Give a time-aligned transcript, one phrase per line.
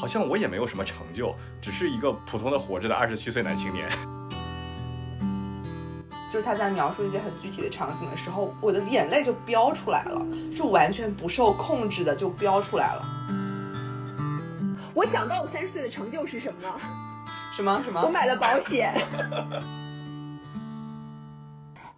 [0.00, 3.86] 好像我也没有什么成就，只是一个普通的活着的二十七岁男青年。
[6.32, 13.04] 就是他在描述一些很具体的场景的时候，我的眼泪就飙出来了，是完全不受控制的就飙出来了。
[14.94, 16.74] 我想到我三十岁的成就是什么呢？
[17.54, 18.00] 什么什么？
[18.00, 18.98] 我买了保险。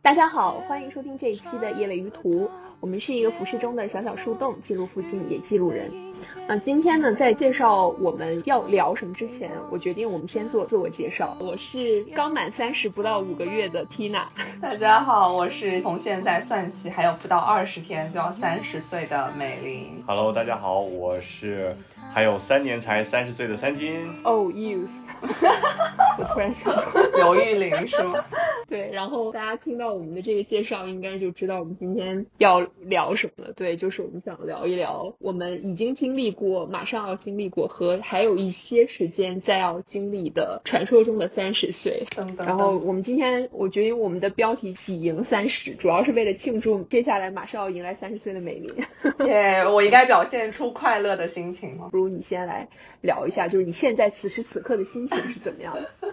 [0.02, 2.50] 大家好，欢迎收听这一期的夜尾鱼图。
[2.80, 6.11] 我们是一个浮世中的小小树洞，记录附近，也记录人。
[6.46, 11.36] 那今天呢，在介绍我们要聊什么之前，我决定我们先做自我介绍。
[11.40, 14.24] 我是刚满三十不到五个月的 Tina。
[14.60, 20.02] 大家好，我是从现在算起还有不到二十天就要三十岁的美玲。
[20.06, 21.76] Hello，大家好，我是
[22.12, 24.08] 还有三年才三十岁的三金。
[24.22, 24.90] Oh, youth。
[26.18, 26.74] 我突然想，
[27.16, 28.22] 刘玉玲是吗？
[28.68, 32.62] 对，然后大家听到我们的这个介绍，应该就知道我们今天要。
[32.82, 33.52] 聊什么了？
[33.54, 42.04] 对，就是我们想聊一聊我们已经经历过、马上要经历过和还有一些时间再要经历的传说中的三十岁。
[42.14, 48.74] 等等然后我们今天我决定我们的标题“喜迎三十”，主要是为了庆祝接下来马上要迎来三十岁的美丽。
[49.24, 51.88] 耶，我应该表现出快乐的心情吗？
[51.90, 52.68] 不如你先来
[53.00, 55.88] 聊一下，就是你现在此时此刻的心情是怎么样的？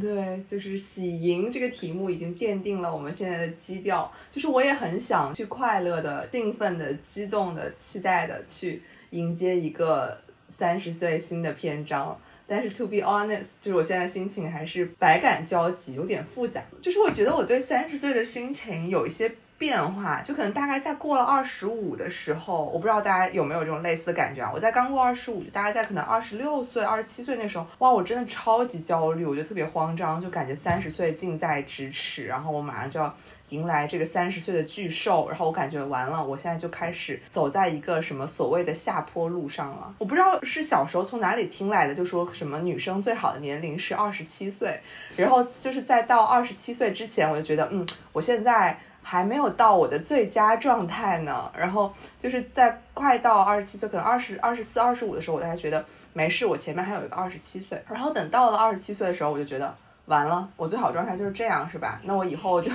[0.00, 4.10] 对，就是喜迎这个题目已经奠定了我们现在的基调。
[4.32, 12.18] 就是我也很想去快乐的、兴奋的、激动的、期待的去迎接一个三十岁新的篇章。
[12.46, 16.62] 但是 to be honest，就是我现在心情还是百感交集，有点复杂。
[16.80, 19.34] 就是我觉得我对三十岁的心情有一些。
[19.58, 24.50] 变化就可能大概在过了二十五的时候，我不知道大家有没有这种类似的感觉啊？
[24.52, 33.16] 我在刚过二十五，就大概在可能二十六岁、二十七岁那时候，哇，我真的超级焦虑，我就特别慌张，就感觉三十岁近在咫尺，然后我马上就要
[33.50, 39.94] 迎来这个三十岁的巨兽，然后我感觉完了，我现在就开始走在一个什么所谓的下坡路上了。
[39.98, 44.80] 我不知道是小时候从哪里听来的，就说什么女生最好的年龄是二十七岁，
[45.16, 48.78] 然后就是在到二十七岁之前，我就觉得，嗯，我现在。
[49.08, 57.80] 还没有到我的最佳状态呢，然后就是在快到二十七岁，可能二十二十四、二十五的时候，我才觉得没事，我前面还有一个二十七岁。
[57.88, 59.72] 然后等到了二十七岁的时候，我就觉得
[60.06, 62.00] 完了，我最好状态就是这样，是吧？
[62.04, 62.70] 那我以后就。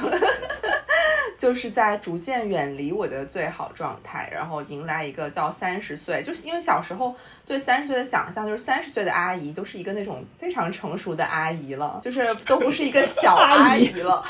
[1.41, 6.21] 就是在逐渐远离我的最好状态，然后迎来一个叫三十岁。
[6.21, 7.15] 就是因为小时候
[7.47, 14.23] 对三十岁的想象，就是三十岁的阿姨都是一个那种非常成熟的阿姨了，就是都不是一个小阿姨了。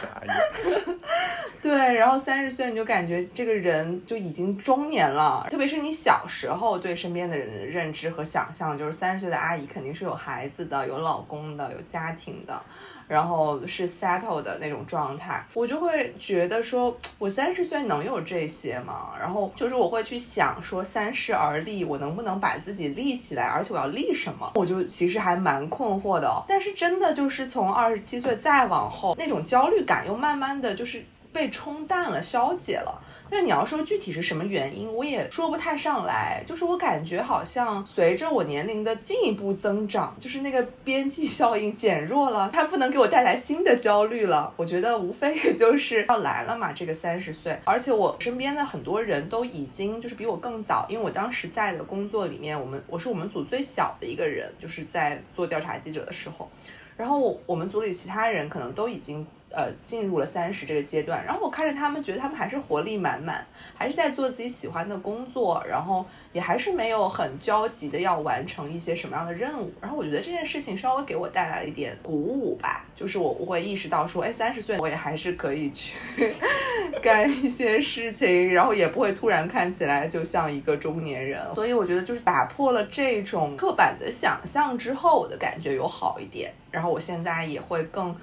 [1.62, 5.46] 对，然后三十岁你就感觉这个人就已经中年了。
[5.52, 12.64] 特别是你小时候对身边的人的认知和想象，就是三十岁的阿姨肯定是有孩子的、有老公的、有家庭的。
[13.12, 19.10] 然后是 settle 的那种状态，我就会觉得说， 我三十岁能有这些吗？
[19.20, 23.44] 然后就是我会去想说，三十而立，我能不能把自己立起来？
[23.44, 24.50] 而且我要立什么？
[24.56, 26.42] 我就其实还蛮困惑的哦。
[26.48, 32.98] 但是真的就是从二十七岁再往后，那种焦虑感又慢慢的就是被冲淡了、消解了。
[33.32, 36.44] 但你要说具体是什么原因，我也说不太上来。
[36.46, 44.54] 就是我感觉好像随着我年龄的进一步增长，就是那个边际效应减弱了，它不能给我带来新的焦虑了。
[44.58, 47.58] 我觉得无非也就是要来了嘛，这个三十岁。
[47.64, 56.52] 而且我身边的很多人都已经就是比我更早，因为我当时在的工作里面，我们我是我们组最小的一个人，就是在做调查记者的时候，
[56.98, 59.26] 然后我们组里其他人可能都已经。
[59.54, 63.46] 呃，进入了三十这个阶段，然后我看着他们，觉得他们还是活力满满，
[63.76, 69.72] 还是在做自己喜欢的工作，然后也还是没有很焦急的要完成一些什么样的任务。
[69.82, 75.98] 然后我觉得这件事情稍微给我带来了一点鼓舞吧，就是我我会意识到说，哎，三十岁我也还是可以去
[77.04, 81.42] 干一些事情，然后也不会突然看起来就像一个中年人。
[81.56, 86.54] 所以我觉得就是打破了这种刻板的想象之后，我的感觉有好一点。
[86.72, 88.16] 然后我现在也会更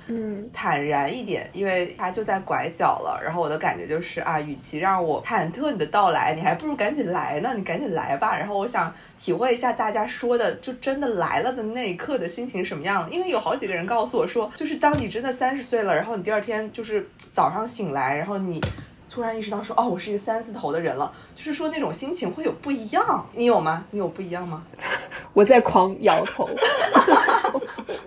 [0.53, 3.21] 坦然一点，因为它就在拐角了。
[3.23, 7.53] 然后我的感觉就是啊，与其让我忐忑你的到来，你还不如赶紧来呢。
[7.55, 8.37] 你赶紧来吧。
[8.37, 13.09] 然后我想体会一下大家说的，就真的来了的那一刻的心情什么样。
[13.11, 18.61] 因为有好几个人告诉我说，就是当你真的三十岁了，然后你第二天就是早上醒来，然后你。
[19.11, 23.27] 突然意识到说，哦，我是一个三字头的人了，就是说那种心情会有不一样。
[23.35, 23.85] 你有吗？
[23.91, 24.65] 你有不一样吗？
[25.33, 26.49] 我在狂摇头。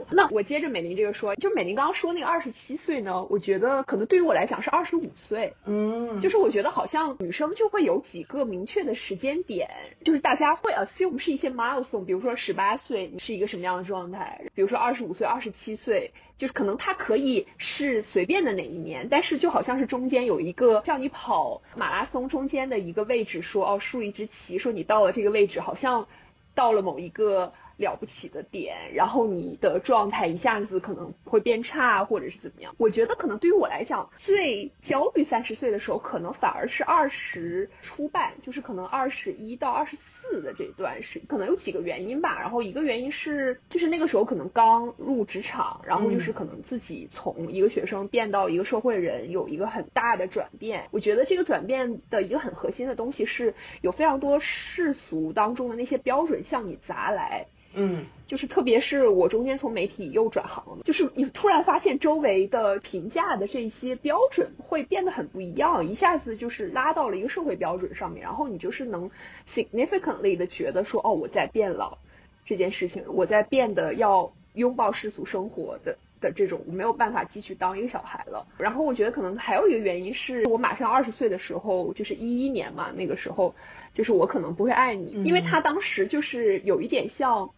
[0.09, 5.53] 那 我接着美玲这个说，就美玲刚刚说那个二十七岁呢，我觉得可能对于我来讲是二十五岁。
[5.65, 9.69] 嗯，就是我觉得好像女生就会有几个明确的时间点，
[10.03, 20.81] 就是大家会 assume 是一些 milestone，比如说十八岁你是一个什么样的状态，比如说二十五岁、二十七岁，就是可能它可以是随便的哪一年，但是就好像是中间有一个。
[20.91, 26.05] 让你跑马拉松中间的一个位置，说哦，竖一支旗，说你到了这个位置，好像。
[26.53, 27.53] 到了某一个。
[27.81, 32.73] 了不起的点，然后你的状态一下子可能会变差，或者是怎么样？
[32.77, 42.39] 我觉得可能对于我来讲，最焦虑三十岁的时候，可能反而是二十初半，就是可能二十一到二十四的这段时，可能有几个原因吧。
[42.39, 50.87] 然后一个原因是，就是那个时候可能刚入职场，然后就是可能自己从一个学生变到一个社会人，有一个很大的转变。
[50.91, 57.47] 我觉得这个转变的一个很核心的东西是有非常多世俗当中的那些标准向你砸来。
[57.73, 69.09] 嗯，就是特别是我中间从媒体又转行了，就是你突然发现周围的评价的这些标准会变得很不一样，一下子就是拉到了一个社会标准上面，然后你就是能
[69.47, 71.97] significantly 的觉得说，哦，我在变老
[72.43, 78.45] 这件事情，我在变得要拥抱世俗生活的的这种，我没有办法继续当一个小孩了。
[78.57, 83.55] 然后我觉得可能还有一个原因是我马上二十岁的时候，就是一一年嘛，那个时候
[83.93, 87.49] 就是我可能不会爱你，因为他当时就是有一点像。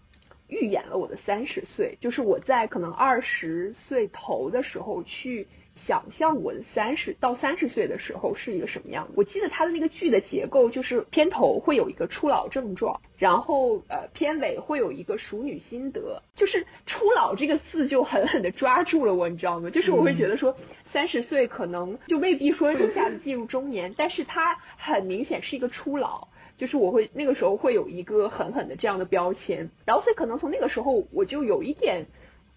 [0.54, 9.10] 预演了我的三十岁，就是我在可能二十岁头的时候去想象我的三十到三十岁的时候是一个什么样。
[9.16, 19.72] 我记得他的那个剧的结构就是片头会有一个初老症状，然后呃片尾会有一个熟女心得，就是初老这个字就狠狠的抓住了我，你知道吗？
[19.72, 20.56] 就是我会觉得说
[20.86, 26.28] 三十岁可能就未必说一下子进入中年，但是它很明显是一个初老。
[26.56, 32.06] 就是我会那个时候会有一个狠狠的这样的标签，然后所以可能从那个时候我就有一点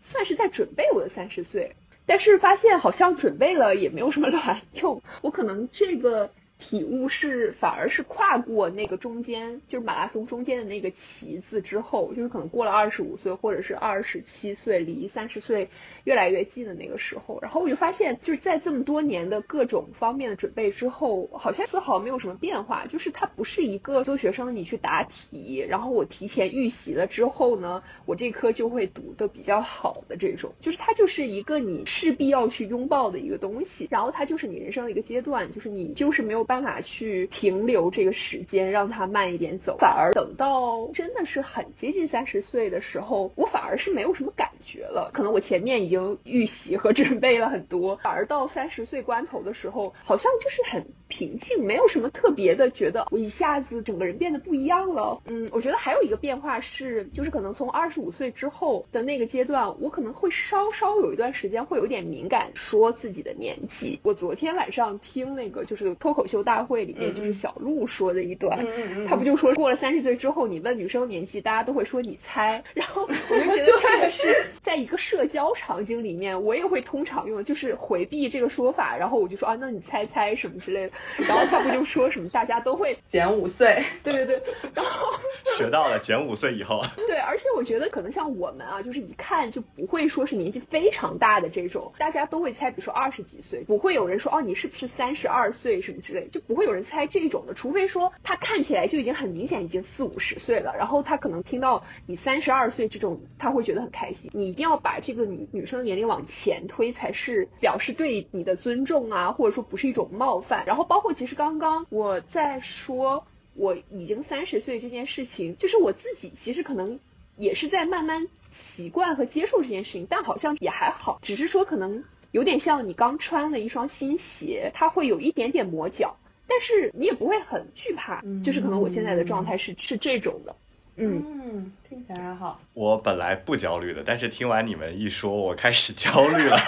[0.03, 1.77] 算是在准备我的三十岁，
[2.07, 6.31] 但是发现好像准备了也没有什么卵用，我可能这个。
[6.59, 15.69] 体悟是反而是跨过那个中间，就是马拉松中间的那个旗子之后，就是可能过了二十五岁或者是二十七岁，离三十岁
[16.05, 22.87] 越来越近的那个时候，然后我就发现，就是在这么多年的各种方面的准备之后，好像丝毫没有什么变化。
[22.87, 36.46] 就是它不是一个做学生你去答题，然后我提前预习了之后呢，我这科就会读的比较好的这种，就是它就是一个你势必要去拥抱的一个东西，然后它就是你人生的一个阶段，就是你就是没有。
[36.47, 45.11] 办法去停留这个时间，让它慢一点走，反而等到真的是很接近三十岁的时候，我反而是没有什么感觉了。
[45.13, 55.21] 可能我前面已经预习和准备了很多，反而到三十岁关头的时候，好像就是很平静，没有什么特别的，觉得我一下子整个人变得不一样了。
[55.27, 63.99] 嗯，我觉得还有一个变化是，就是可能从二十五岁之后的那个阶段，我可能会稍稍有一段时间会有点敏感，说自己的年纪。
[64.05, 66.36] 我昨天晚上听那个就是脱口秀。
[66.43, 68.67] 大会里面就是小鹿说的一段，
[69.07, 72.63] 他不就说过了三十岁之后，你问女生年纪，大家都会说你猜。
[72.75, 78.97] 然后我就觉得这个是 在一个社交场景里面，我也会通常用的，就是回避这个说法。
[78.97, 80.93] 然后我就说啊，那你猜猜什么之类的。
[81.17, 84.43] 然后他不就说什么大家都会 减五岁，对对对。
[84.75, 85.19] 然后
[85.57, 96.26] 学到了减五岁以后，对，而且我觉得可能像我们啊，就是一看就不会说是年纪非常大的这种，大家都会猜，比如说二十几岁，不会有人说哦你是不是三十二岁什么之类。
[96.27, 104.31] 就不会有人猜这种的，除非说他看起来就已经很明显已经四五十岁了，然后他可能听到你三十二岁这种，他会觉得很开心。
[104.35, 110.65] 你一定要把这个女女生的年龄往前推，才是表示对你的尊重啊，或者说不是一种冒犯。
[110.67, 117.01] 然后包括其实刚刚我在说我已经三十岁这件事情，就是我自己其实可能
[117.37, 122.05] 也是在慢慢习惯和接受这件事情，但好像也还好，只是说可能。
[122.37, 126.15] 有点像你刚穿了一双新鞋，它会有一点点磨脚，
[126.47, 130.55] 但是你也不会很惧怕，就是可能我现在的状态是是这种的，
[130.97, 132.61] 嗯，听起来还好。
[132.75, 136.59] 我本来不焦虑的，但是听完你们一说，我开始焦虑了。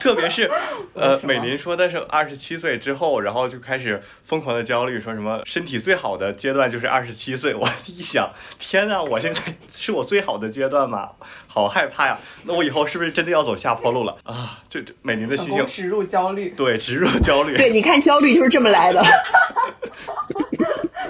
[0.00, 0.50] 特别是，
[0.94, 7.54] 呃，美林说的是二十七岁之后，然后就开始疯狂的焦虑，说什么身体最好的阶段就是二十七岁。
[7.60, 9.40] 我一想，天呐，我现在
[9.72, 11.10] 是我最好的阶段吗？
[11.46, 12.18] 好害怕呀！
[12.44, 14.58] 那我以后是不是真的要走下坡路了啊？
[14.68, 17.56] 就美林的心情植入焦虑，对，植入焦虑。
[17.56, 19.02] 对，你看焦虑就是这么来的。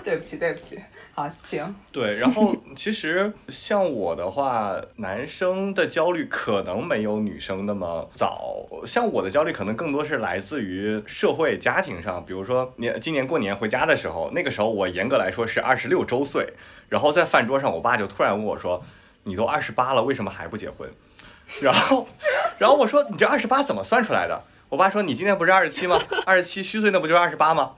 [0.03, 0.79] 对不起，对不起。
[1.13, 1.75] 好，行。
[1.93, 8.67] 对，然后其实像我的话，男生的焦虑可能没有女生那么早。
[8.87, 16.53] 像我的焦虑可能更多是来自于社会家庭上，比如说年今年过年回家的时候，那个时候我严格来说是二十六周岁，
[16.89, 18.83] 然后在饭桌上，我爸就突然问我说
[19.25, 20.89] ：“你都二十八了，为什么还不结婚？”
[21.63, 22.07] 然后，
[22.59, 26.01] 然后我说：“你这二十八怎么算出来的？”我爸说：“你今年不是二十七吗？
[26.25, 27.73] 二十七虚岁，那不就是二十八吗？”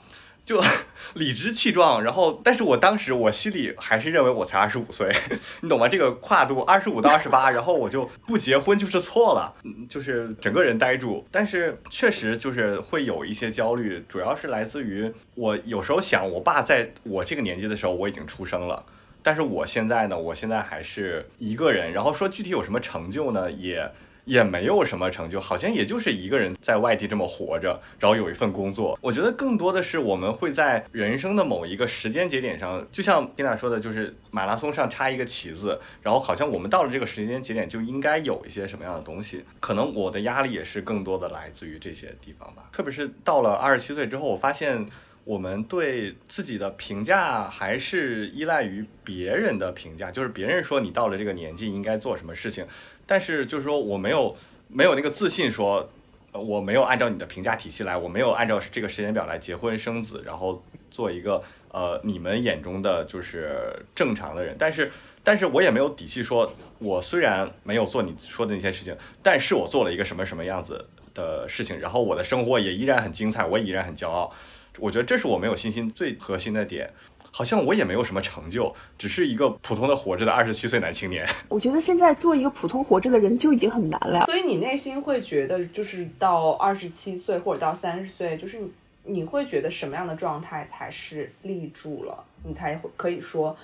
[0.44, 0.60] 就
[1.14, 5.12] 理直气壮，然后，但是我当时我心里还是认为我才二十五岁，
[5.62, 5.88] 你懂吗？
[5.88, 9.54] 这个跨度二十五到二十八，然后我就不结婚就是错了，
[9.88, 11.24] 就是整个人呆住。
[11.30, 18.84] 但是确实就是会有一些焦虑，主要是来自于我有时候想，我爸在我这个年纪的时候我已经出生了，
[19.22, 23.90] 但是我现在呢，我现在还是一个人，然后说具体有什么成就呢，也。
[24.24, 28.98] 也没有什么成就，好像也就是一个人在外地这么活着，然后有一份工作。
[29.00, 39.44] 我觉得更多的是我们会在人生的某一个时间节点上，就像蒂娜说的，就是马拉松上插一个旗子，然后好像我们到了这个时间节点就应该有一些什么样的东西。
[39.58, 42.68] 可能我的压力也是更多的来自于这些地方吧。
[42.72, 44.86] 特别是到了二十七岁之后，我发现
[45.24, 52.64] 我们对自己的评价还是依赖于别人的评价，就是别人说你到了这个年纪应该做什么事情。
[53.12, 54.34] 但是就是说我没有
[54.68, 55.86] 没有那个自信说，
[56.32, 64.56] 我没有按照你的评价体系来，我没有按照这个时间表来结婚生子，然后做一个呃你们眼中的就是正常的人。
[64.58, 64.90] 但是
[65.22, 74.32] 但是我也没有底气说，我虽然没有做你说的那些事情，但是我做了一个什么什么样子的事情，然后我的生活也依然很精彩，我也依然很骄傲。
[74.78, 76.90] 我觉得这是我没有信心最核心的点。
[77.34, 81.26] 好像我也没有什么成就，只是一个普通的活着的二十七岁男青年。
[81.48, 84.26] 我觉得现在做一个普通活着的人就已经很难了。
[84.26, 88.70] 所以你内心会觉得，就是到二十七岁或者到三十岁，就是你
[89.04, 93.56] 你会觉得什么样的状态才是立住了，你才会可以说。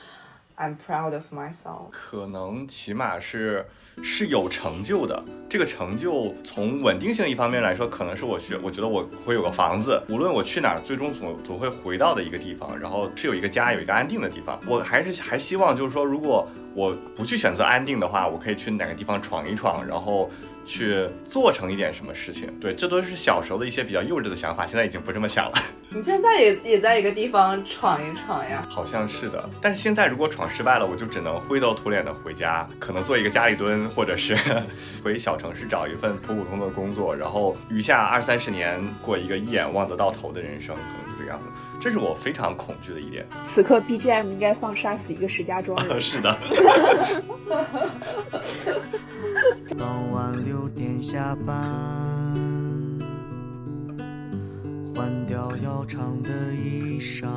[0.59, 1.89] I'm proud of myself。
[1.91, 3.65] 可能起码是
[4.03, 5.23] 是有成就的。
[5.49, 14.59] 这个成就从稳定性一方面来说，可能是我学，我觉得我会有个房子，无论我去哪儿，最终总总会回到的一个地方，然后是有一个家，有一个安定的地方。
[14.67, 20.31] 我还是还希望就是说，如果我不去选择安定的话，我可以去哪个地方闯一闯，然后。
[20.71, 25.55] 去做成一点什么事情，对，这都是小时候的一些比较幼稚的想法，现在已经不这么想了。
[25.91, 28.63] 你现在也也在一个地方闯一闯呀？
[28.69, 34.37] 好像是的，但是现在如果闯失败了，我就只能灰头土脸的回家，可能做一个家里蹲，或者是
[35.03, 41.49] 回小城市找一份普普通的工作，然后余下二三十年过一个一眼望得到头的人生，可能就这个样子。
[41.81, 43.27] 这是我非常恐惧的一点。
[43.47, 46.01] 此刻 BGM 应该放杀死一个石家庄人。
[46.03, 46.37] 是的。
[49.79, 51.55] 傍晚六点下班，
[54.99, 57.29] 换掉要长的衣裳。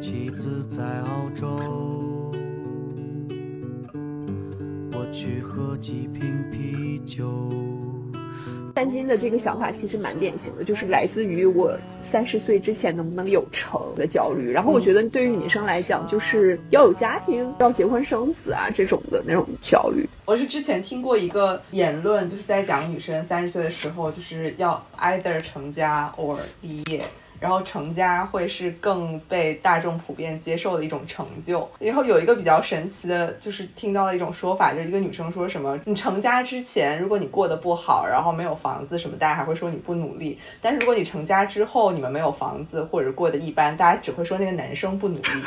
[0.00, 2.30] 妻子在澳洲，
[4.92, 7.50] 我去喝几瓶啤酒。
[8.74, 14.50] 三金的这个想法其实蛮典型的，就是来自于我三十岁之前能不能有成的焦虑。
[14.50, 20.08] 然后我觉得对于女生来讲，就是要有家庭、要结婚生子啊这种的那种焦虑。
[20.24, 27.02] 我是之前听过一个言论，就是在讲女生三十岁的时候，就是要 either 成家 or 毕业。
[27.42, 31.68] 然后成家会是更被大众普遍接受的一种成就。
[31.80, 45.42] 然后有一个比较神奇的，就是听到了一种说法，就是一个女生说什么：你成家之前，如果你过得不好，然后没有房子什么，大家还会说你不努力；但是如果你成家之后，你们没有房子或者过得一般，大家只会说那个男生不努力。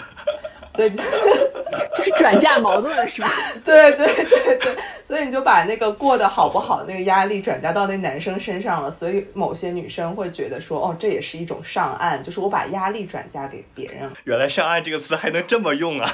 [0.75, 3.29] 所以就 是转嫁矛盾了，是吧？
[3.63, 4.75] 对对对对，
[5.15, 8.91] 所以你就把那个过得好不好的那个压力转嫁到那男生身上了。
[8.91, 14.11] 所以某些女生会觉得说，哦，这也是一种上岸，就是我把压力转嫁给别人。
[14.25, 16.09] 原来上岸这个词还能这么用啊！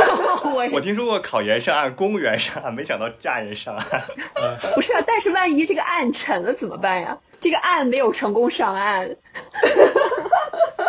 [0.72, 4.02] 我听说过考研上岸、公务员上岸，没想到嫁人上岸。
[4.74, 7.18] 不是啊，但是万一这个岸沉了怎么办呀？
[7.38, 9.14] 这个岸没有成功上岸。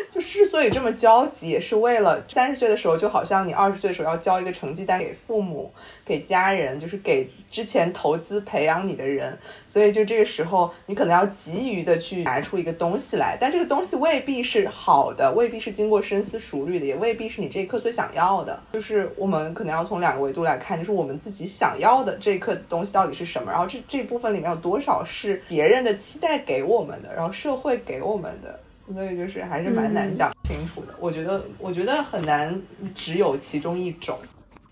[0.14, 5.72] 就之所以这么焦急，也是为了三十岁的时候，就好像你二十岁的时候要交一个成绩单给父母、
[6.04, 9.38] 给家人，就是给之前投资培养你的人。
[9.66, 18.60] 所以就这个时候，你可能要急于的去拿出一个东西来，但这个东西未必是好的，未必是经过深思熟虑的，也未必是你这一刻最想要的。
[18.72, 28.58] 就是我们可能要从两个维度来看，就是我们自己想要的这一刻东西到底是什么，然后这这部分里面有多少是别人的期待给我们的，然后社会给我们的。
[28.92, 32.60] 所以就是还是蛮难讲清楚的，我觉得我觉得很难
[32.94, 34.18] 只有其中一种。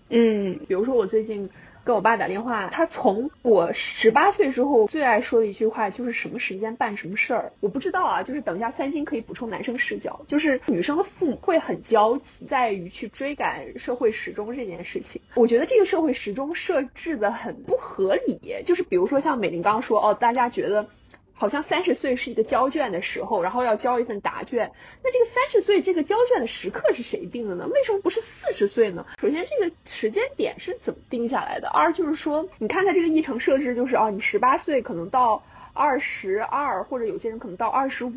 [0.09, 1.47] 嗯，比如说我最近
[1.83, 7.51] 跟我爸打电话，他从我十八岁之后最爱说的一句话就是什么时间办什么事儿。
[7.59, 15.21] 我不知道啊，就是等一下三星可以补充男生视角，就是女生的父母会很焦急在于去追赶社会时钟这件事情。
[15.35, 20.87] 我觉得这个社会时钟设置的很不合理，就是比如说像美玲刚刚说哦，大家觉得。
[21.39, 24.73] 好像三十岁是一个交卷的时候，然后要交一份答卷。
[25.01, 27.65] 那这个三十岁这个交卷的时刻是谁定的呢？
[27.67, 29.05] 为什么不是四十岁呢？
[29.21, 31.69] 首先，这个时间点是怎么定下来的？
[31.69, 35.41] 二就是说，你看它这个议程设置，就是啊，你十八岁可能到
[35.71, 38.11] 二十二，或者有些人可能到二十五。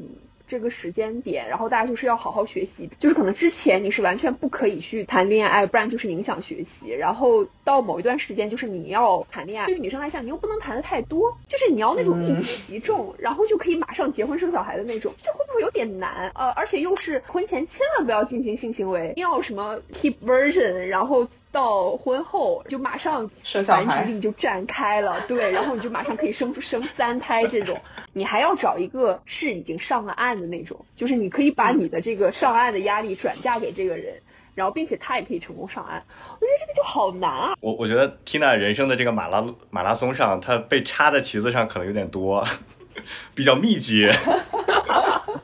[0.46, 6.92] 这个时间点，然后大家就是要好好学习，就是可能之前你是完全不可以去谈恋爱，不然就是影响学习。
[6.92, 16.30] 然后到某一段时间，就是你要谈恋爱，对于女生来讲，你又不能谈的太多，就是你要那种一击即中，然后就可以马上结婚生小孩的那种，这会不会有点难？
[16.34, 23.84] 呃，而且又是婚前千万不要进行性行为，要什么 keep version，然后到婚后就马上生小孩。
[23.84, 27.80] 繁殖力就展开了， 对，然后你就马上可以生出生三胎这种，
[28.12, 34.14] 你还要找一个是已经上了岸的那种，就是你可以把你的这个上岸的压力转嫁给这个人，
[34.54, 36.02] 然后并且他也可以成功上岸，
[36.40, 37.54] 我觉得这个就好难啊。
[37.60, 42.42] 我我觉得 Tina 人生的这个马拉马拉松上，她被插在旗子上可能有点多，
[43.34, 44.08] 比较密集，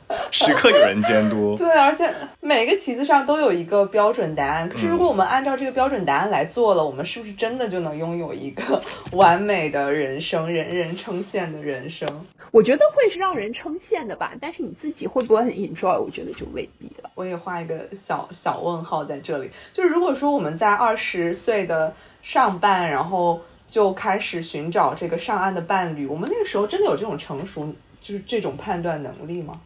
[0.30, 1.54] 时刻有人监督。
[1.58, 4.68] 对，而且每个旗子上都有一个标准答案。
[4.68, 12.08] 可是如果我们按照这个标准答案来做了，我们是不是真的就能拥有一个完美的人生，人人称羡的人生？
[12.50, 15.98] 我觉得会是让人称羡的吧，但是你自己会不会很 enjoy？
[16.00, 17.10] 我觉得就未必了。
[17.14, 19.50] 我也画一个小小问号在这里。
[19.72, 29.60] 就是如果说我们在二十岁的上半，然后就开始寻找这个上岸的伴侣，我们那个时候真的有这种成熟，就是这种判断能力吗？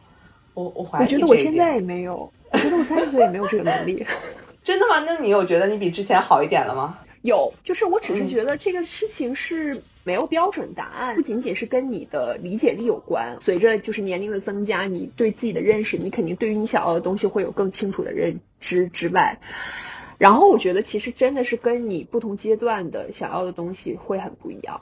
[0.53, 4.05] 我我怀疑我觉得我现在也没有，我觉得我三十岁也没有这个能力。
[4.63, 5.03] 真的吗？
[5.05, 6.99] 那你有觉得你比之前好一点了吗？
[7.21, 13.37] 有，就是我只是嗯觉得这个事情是没有标准答案，不仅仅是跟你的理解力有关。
[13.39, 19.39] 随着就是年龄的增加，你对自己的认识，你肯定对于你想要的东西会有更清楚的认知之外，
[20.17, 24.81] 然后我觉得其实真的是跟你不同阶段的想要的东西会很不一样。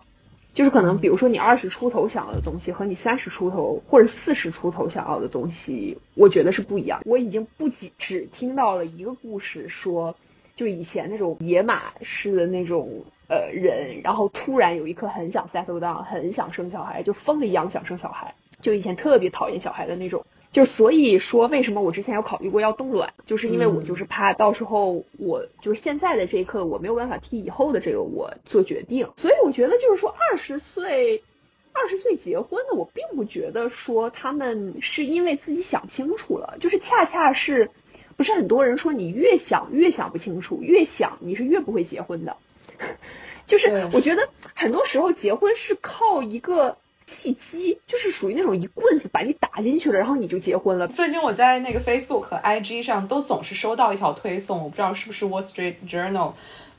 [0.54, 7.02] 就是可能，比如说你二十出头想要的东西和你三十出头或者四十出头想要的东西，我觉得是不一样。
[7.06, 10.16] 我已经不仅只听到了一个故事说，
[10.56, 20.26] 就以前那种野马式的那种呃人，然后突然有一刻很想 settle down，很想生小孩，就疯了一样想生小孩，就以前特别讨厌小孩的那种。
[20.52, 29.10] 就所以说，为什么我之前有考虑过要冻卵，就是因为我就是怕到时候我就是现在的这一刻，我没有办法替以后的这个我做决定。
[29.16, 31.24] 所以我觉得就是说，二十岁，
[31.72, 37.72] 二十岁结婚的，我并不觉得说他们是因为自己想清楚了，就是恰恰是，
[38.18, 42.36] 不是很多人说你越想越想不清楚，越想你是越不会结婚的。
[43.48, 46.78] 就是我觉得很多时候结婚是靠一个
[47.12, 50.88] 契机，就是属于那种一棍子把你打进去了，然后你就结婚了。
[50.88, 56.32] 最近我在那个 Facebook 和 IG 上都总是收到一条推送，我不知道是不是 Wall Street Journal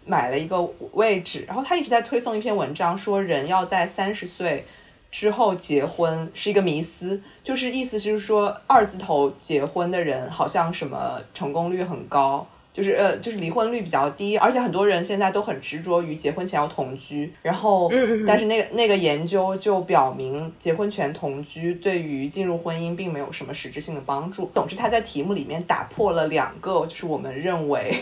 [0.06, 4.64] 买了一个位置，然后他一直在推送一篇文章，说人要在三十岁
[5.10, 12.46] 之后结婚是一个迷思，就是意思就是说二字头结婚的人好像什么成功率很高。
[12.72, 24.50] 就是呃，就是离婚率比较低，而且很多人现在都很执着于结婚前要同居，然后，嗯嗯嗯但是那个那个研究就表明，结婚前同居对于进入婚姻并没有什么实质性的帮助。
[24.54, 27.94] 总之，他在题目里面打破了两个，就是我们认为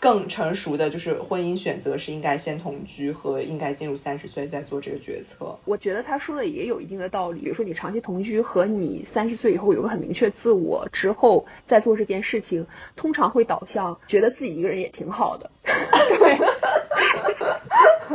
[0.00, 5.54] 更成熟的，就是婚姻选择是应该先同居和应该进入三十岁再做这个决策。
[5.66, 7.42] 我觉得他说的也有一定的道理。
[7.42, 15.50] 比如说，你长期同居和你三十岁以后有个很明确自我之后再做这件事情，通常会导向觉得自己一个人也挺好的。
[16.08, 16.38] 对，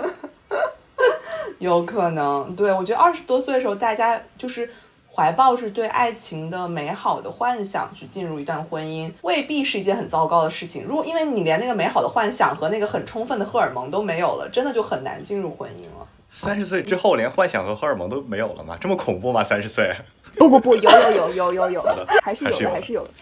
[1.60, 4.70] 有可能，对我觉得二十多岁的时候，大家就是
[5.16, 10.84] 怀抱是对爱情的美好的幻想去进入一段婚姻，未必是一件很糟糕的事情。
[10.84, 16.06] 如果因为你连那个美好的幻想和那个很充分的荷尔蒙都没有了，真的就很难进入婚姻了。
[16.30, 18.78] 三十岁之后，连幻想和荷尔蒙都没有了吗？
[18.82, 19.42] 这么恐怖吗？
[19.42, 19.96] 三十岁？
[20.38, 21.84] 不不不，有有有有有有，
[22.22, 23.14] 还是有的，还是有的还是有的。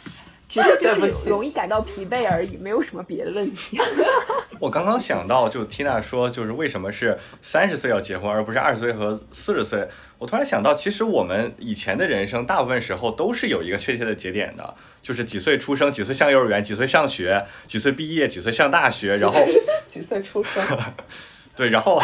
[0.53, 3.79] 只是就是对不起容易感到疲惫而已，没有什么别的问题。
[4.59, 9.87] 我刚刚想到，就 Tina 说，就是为什么是三十岁要结婚，而不是二十岁和四十岁。
[10.19, 19.43] 我突然想到，其实我们以前的人生，大部分时候都是有一个确切的节点的，就是几岁出生，几岁上幼儿园，几岁上学，几岁毕业，几岁上大学，然后
[19.87, 20.61] 几岁出生？
[21.55, 22.01] 对，然后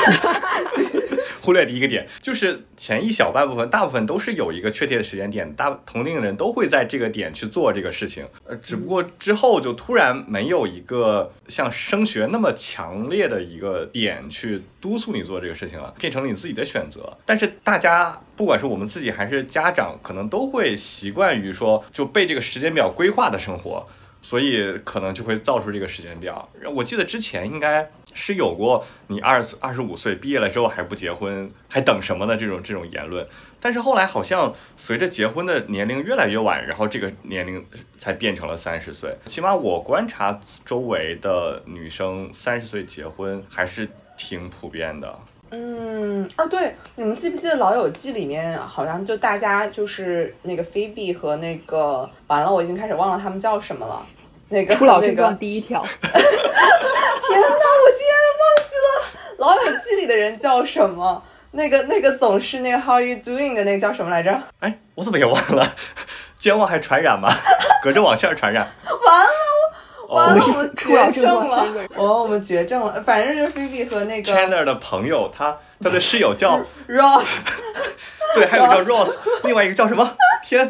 [1.42, 8.26] 忽略第一个点，就是前一小半部分，大部分都是有一个确切的时间点，大同龄人都会在这个点去做这个事情。
[8.46, 17.18] 呃，只不过之后就突然没有一个像升学那么强烈的一个点去督促你做这个事情了，变成了你自己的选择。
[17.26, 23.88] 但是大家不管是我们自己还是家长，可能都会习惯于说就被这个时间表规划的生活。
[24.22, 26.50] 所以可能就会造出这个时间表。
[26.74, 32.36] 我记得之前应该是有过你二十二十五岁毕业了之后还不结婚，还等什么呢？
[32.36, 33.28] 这种这种言论。
[33.60, 37.66] 但是后来好像随着结婚的年龄越来越晚，然后这个年龄
[37.98, 39.16] 才变成了三十岁。
[39.26, 45.20] 起码我观察周围的女生三十岁结婚还是挺普遍的。
[45.52, 54.06] 嗯，啊对，你们记不记得《老友记》里面好像就大家就是那个菲比和那个完了，我已经开始忘了他们叫什么了。
[54.50, 58.88] 那个初老症那个状第一条， 天哪，我竟然忘记了
[59.38, 61.22] 《老友记》里的人叫什么？
[61.52, 64.40] 那个那个总是那个 How you doing 的那个叫什么来着？
[64.60, 65.68] 哎，我怎么也忘了？
[66.40, 67.30] 健忘还传染吗？
[67.84, 68.66] 隔着网线传染？
[68.86, 69.30] 完了，
[70.10, 73.04] 我们初老症绝症了状三个人，哦，我们绝症了。
[73.04, 77.26] 反正就是菲比和那个 Chandler 的朋友，他他的室友叫 Ross
[78.34, 79.12] 对，还有叫 Ross，
[79.44, 80.18] 另外一个叫什么？
[80.44, 80.66] 天，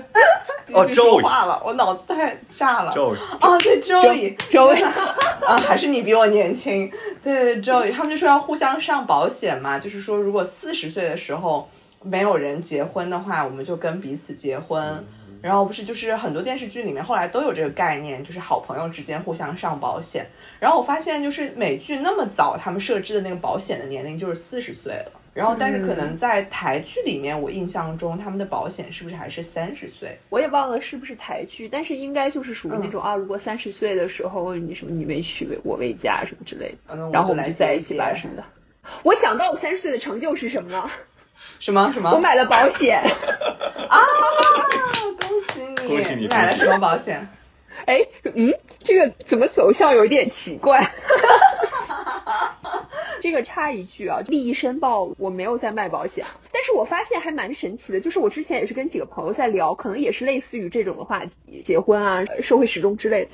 [0.73, 2.91] 哦继续说，Joey，Joey，话了，我脑子太炸了。
[2.91, 6.91] 哦，对，Joey，周围 啊，还是你比我年轻。
[7.23, 11.69] 对，Joey，他们就说要互相上保险嘛，就是说如果四十岁的时候
[12.04, 15.06] 没有人结婚的话，我们就跟彼此结婚。
[15.41, 20.25] 然后不是就是很多电视剧里面后来都有这个概念，就是好朋友之间互相上保险。
[20.60, 25.12] 然后我发现就是美剧那么早，他们设置的那个保险的年龄就是四十岁了。
[25.34, 30.17] 然后但是可能在台剧里面，我印象中他们的保险是不是还是三十岁？
[30.30, 38.43] 我也忘了是不是台剧，但是应该就是属于那种、啊，如果三十岁的时候你什么你为娶我为嫁什么之类的，嗯，然后我们就在一起吧吧什么的。
[39.04, 40.89] 我想到我三十岁的成就是什么呢？
[41.60, 42.12] 什么什么？
[42.12, 43.02] 我买了保险。
[43.89, 43.99] 啊！
[45.19, 45.88] 恭喜你！
[45.88, 47.28] 恭喜你买了什么保险？
[47.86, 47.97] 哎，
[48.36, 50.80] 嗯，这个怎么走向有点奇怪？
[53.19, 63.32] 这个插一句啊，利益申报我没有在卖保险，但是我发现还蛮神奇的，就是我之前也是跟几个朋友在聊，可能也是类似于这种的话题，结婚啊、社会时钟之类的。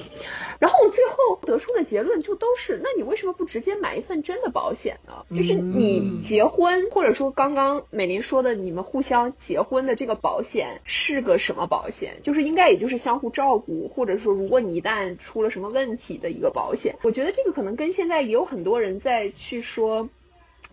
[0.60, 5.26] 然后我最后得出的结论就都是，那你为什么不直接买一份真的保险呢？
[5.36, 12.15] 就是你结婚，或者说刚刚美林说的，你们互相结婚的这个保险是个什么保险？
[12.24, 16.95] 就是应该也就是相互照顾，或者说如果你一旦出了什么问题的一个保险。
[17.04, 20.10] 我觉得这个可能跟现在也有很多人在去说。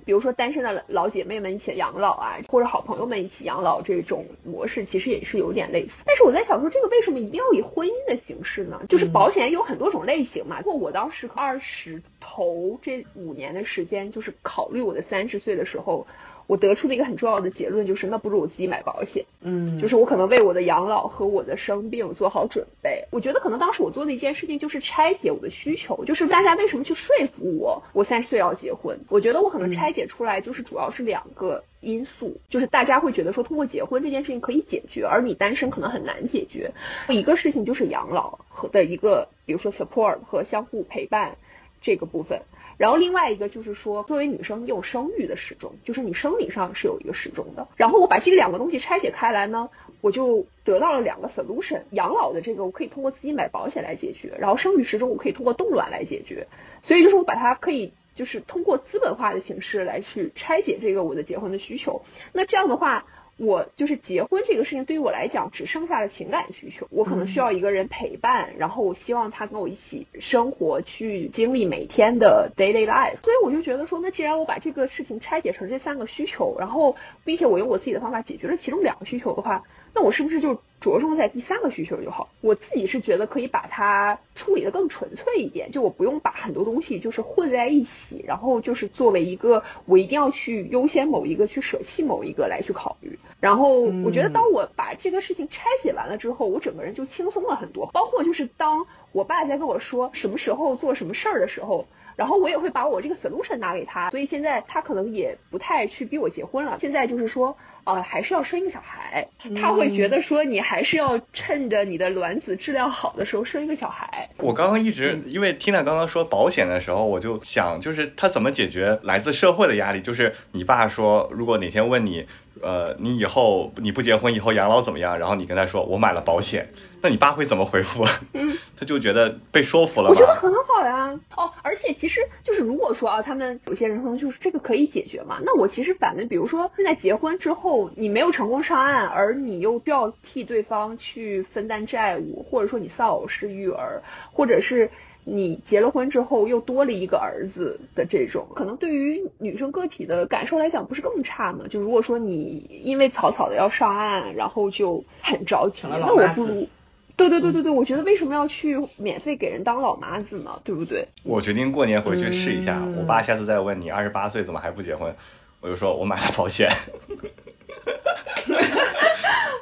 [0.05, 6.03] 比如说单身的老姐妹们一起养老啊，或者好朋友们一起养老这种模式，其实也是有点类似。
[6.07, 8.81] 但是我在想说，这个为什么一定要以婚姻的形式呢？
[8.88, 10.57] 就是保险有很多种类型嘛。
[10.57, 16.07] 包括我当时二十头这五年的时间，就是考虑我的三十岁的时候，
[16.46, 19.24] 我得出的一个很重要的结论就是，那不如我自己买保险。
[19.40, 23.07] 嗯，就是我可能为我的养老和我的生病做好准备。
[23.11, 28.98] 我觉得可能当时我做的一件事情就是拆解我的需求，就是大家为什么去说服我，我三十岁要结婚？
[29.09, 36.72] 我觉得我可能拆解出来就是主要是两个因素，就是大家会觉得说通过结婚这件事情可以解决，而你单身可能很难解决。
[37.09, 41.37] 一个事情就是养老和的一个，比如说 support 和相互陪伴。
[41.83, 42.42] 这个部分，
[42.79, 47.68] 然后另外一个就是说，作为女生，你有生育的时钟，就是你生理上是有一个时钟的。
[47.77, 49.68] 然后我把这两个东西拆解开来呢，
[50.01, 51.83] 我就得到了两个 solution。
[51.90, 56.47] 养老的这个我可以通过自己买保险来解决，然后生育时钟我可以通过冻卵来解决。
[56.83, 62.03] 所以就是我把它可以就是通过资本化的形式来去拆解这个我的结婚的需求。
[62.33, 63.05] 那这样的话。
[63.42, 73.16] 我就是结婚这个事情对于我来讲只剩下了情感需求，我可能需要一个人陪伴，然后我希望他跟我一起生活，去经历每天的 daily life。
[73.24, 82.31] 所以我就觉得说，那既然我把这个事情拆解成这三个需求，然后并且我用我自己的方法解决了其中两个需求的话，那我是不是就着重在第三个需求就好？
[82.40, 93.18] 我自己是觉得可以把它处理的更纯粹一点，就我不用把很多东西就是混在一起，然后就是作为一个我一定要去优先某一个，去舍弃某一个来去考虑。
[93.38, 97.90] 然后我觉得，当我把这个事情拆解完了之后，我整个人就轻松了很多。
[97.92, 104.11] 包括就是当我爸在跟我说什么时候做什么事儿的时候，然后我也会把我这个 solution 拿给他。
[104.11, 106.77] 所以现在他可能也不太去逼我结婚了。
[106.79, 109.29] 现在就是说，呃，还是要生一个小孩。
[109.61, 114.29] 他会觉得说，你还是要趁着你的卵子质量好的时候生一个小孩。
[114.38, 120.01] 我刚刚一直因为 Tina 刚刚说保险的时候，我就想，就是他怎么解决来自社会的压力？
[120.01, 122.27] 就是你爸说，如果哪天问你。
[122.61, 125.18] 呃，你以后你不结婚以后养老怎么样？
[125.18, 126.68] 然后你跟他说我买了保险，
[127.03, 128.05] 那你爸会怎么回复？
[128.33, 130.09] 嗯， 他就觉得被说服了。
[130.09, 131.19] 我觉得很好呀。
[131.37, 135.38] 哦，而且其实就是如果说啊，他们有些人可能就是这个可以解决嘛。
[135.45, 144.91] 那我其实反问，比如说现在结婚之后你没有成功上岸，而你又需要替对方去分担债务，或者说你丧偶式育儿，或者是。
[145.25, 151.67] 你结了婚之后又多了一个儿子的这种，可能对于女生个体的感受来讲，不是更差吗？
[151.71, 156.69] 就如果说你因为草草的要上岸，然后就很着急，那我不如，
[157.16, 160.59] 对对对对对，我觉得为什么要去免费给人当老妈子呢？
[160.64, 161.07] 对不对？
[161.22, 162.83] 我决定过年回去试一下。
[162.96, 165.14] 我爸下次再问你二十八岁怎么还不结婚，
[165.61, 166.68] 我就说我买了保险。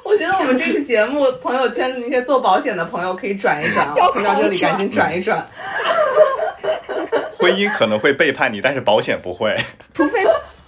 [0.03, 5.47] 我觉得我们这期节目，朋友圈的那些做保险的朋友可以转一转啊，听到这里赶紧转一转。
[7.37, 9.55] 婚姻可能会背叛你，但是保险不会。
[9.93, 10.19] 除非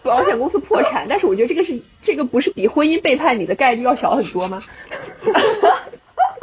[0.01, 4.61] 保险公司破产，但是我觉得这个是这个不是比婚姻背叛你的概率要小很多吗？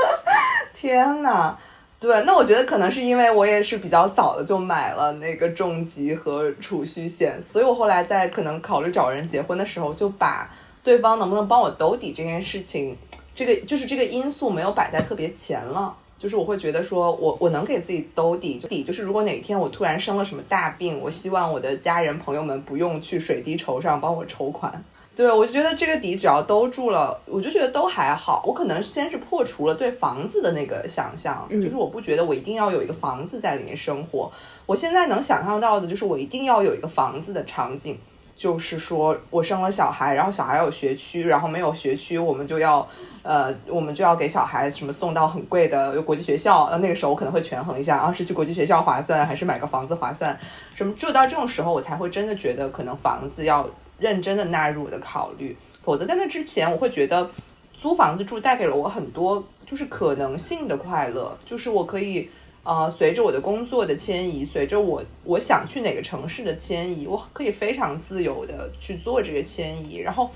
[0.75, 1.57] 天呐，
[1.99, 10.51] 对，那我觉得可能是因为我也是比较早的就买了那个重疾和储蓄险，所以我后来在可能考虑找人结婚的时候，就把
[10.83, 12.97] 对方能不能帮我兜底这件事情，
[13.35, 15.95] 这个就是这个因素没有摆在特别前了。
[16.19, 24.85] 就是我会觉得说我我能给自己兜底，底就是如果哪天我突然生了什么大病，我希望我的家人朋友们不用去水滴筹上帮我筹款。
[25.21, 28.43] 对，我就觉得这个底只要兜住了，我就觉得都还好。
[28.47, 34.33] 我可能先是破除了对房子的那个想象，就是我不觉得我一定要有一个房子在里面生活。
[34.65, 37.99] 我现在能想象到的就是我一定要有一个房子的场景，
[38.35, 42.89] 就是说我生了小孩，然后小孩有学区，然后没有学区，我们就要
[43.23, 46.65] 呃，我们就要给小孩什么送到很贵的国际学校。
[46.65, 50.35] 呃，那个时候我可能会权衡一下，啊，是去国际学校划算，还是买个房子划算？
[50.75, 50.95] 什么？
[50.99, 53.69] 只有到这种时候，我才会真的觉得可能房子要。
[54.01, 57.31] 认真的纳入我的考虑，否则在那之前，我会觉得
[57.81, 62.29] 租房子住带给了我很多就是可能性的快乐，就是我可以
[62.63, 69.99] 呃随着我的工作的迁移，随着我我想去哪个城市的迁移，我可以非常自由的去做这个迁移。
[69.99, 70.31] 然后，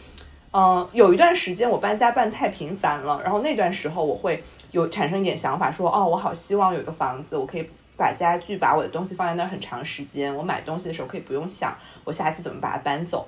[0.53, 13.27] 嗯，有一段时间我搬家搬太频繁了，然后那段时候我会有产生一点想法，说哦，我好希望有一个房子，我可以把家具把我的东西放在那儿很长时间，我买东西的时候可以不用想我下次怎么把它搬走。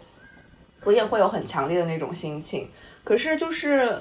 [0.87, 2.68] 我也会有很强烈的那种心情，
[3.03, 3.99] 可是就是，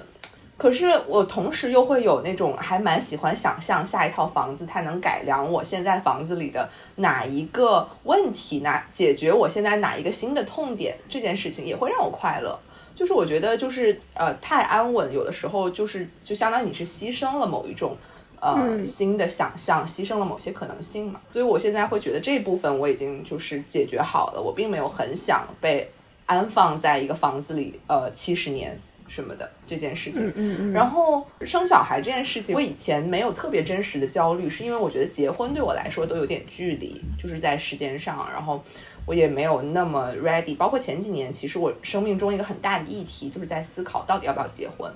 [0.56, 12.56] 可是我同时又会有那种还蛮喜欢想象下一套房子它能改良我现在房子里的哪一个问题，哪解决我现在哪一个新的痛点，这件事情也会让我快乐。
[12.94, 17.98] 就是我觉得就是呃太安稳，有的时候就是就相当于你是牺牲了某一种
[18.40, 21.20] 呃新的想象，牺牲了某些可能性嘛。
[21.34, 25.90] 所以我现在会觉得这部分我已经就是解决好了，我并没有很想被。
[26.26, 38.64] 安放在一个房子里，呃，七十年什么的这件事情，嗯嗯嗯，然后生小孩这件事情，我以前没有特别真实的焦虑，是因为我觉得结婚对我来说都有点距离，就是在时间上，然后
[39.06, 40.58] 我也没有那么 ready。
[40.58, 44.92] 包括前几年，其实我生命中一个很大的议题，就是在思考到底要不要结婚。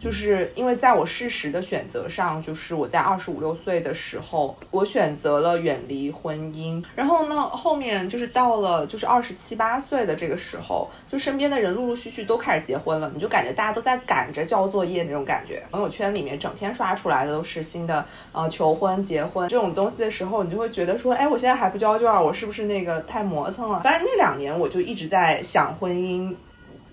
[0.00, 6.82] 就是因为在我事实的选择上，就是我在二十五六岁的时候，我选择了远离婚姻。
[6.96, 15.62] 然后呢，后面就是到了就是二十七八岁的这个时候，就身边的人陆陆续续都开始结婚了，你就感觉大家都在赶着交作业那种感觉。
[15.70, 23.80] 朋友圈里面整天刷出来的都是新的呃求婚、结婚这种东西的时候，你就会觉得说，哎，我现在还不交卷，我是不是那个太磨蹭了？
[23.80, 26.34] 反正那两年我就一直在想婚姻。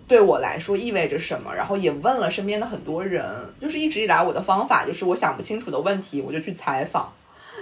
[0.07, 1.53] 对我来说意味着什么？
[1.53, 7.11] 然后也问了身边的很多人，就是一直以来我的方法就是我想不清楚的问题我就去采访，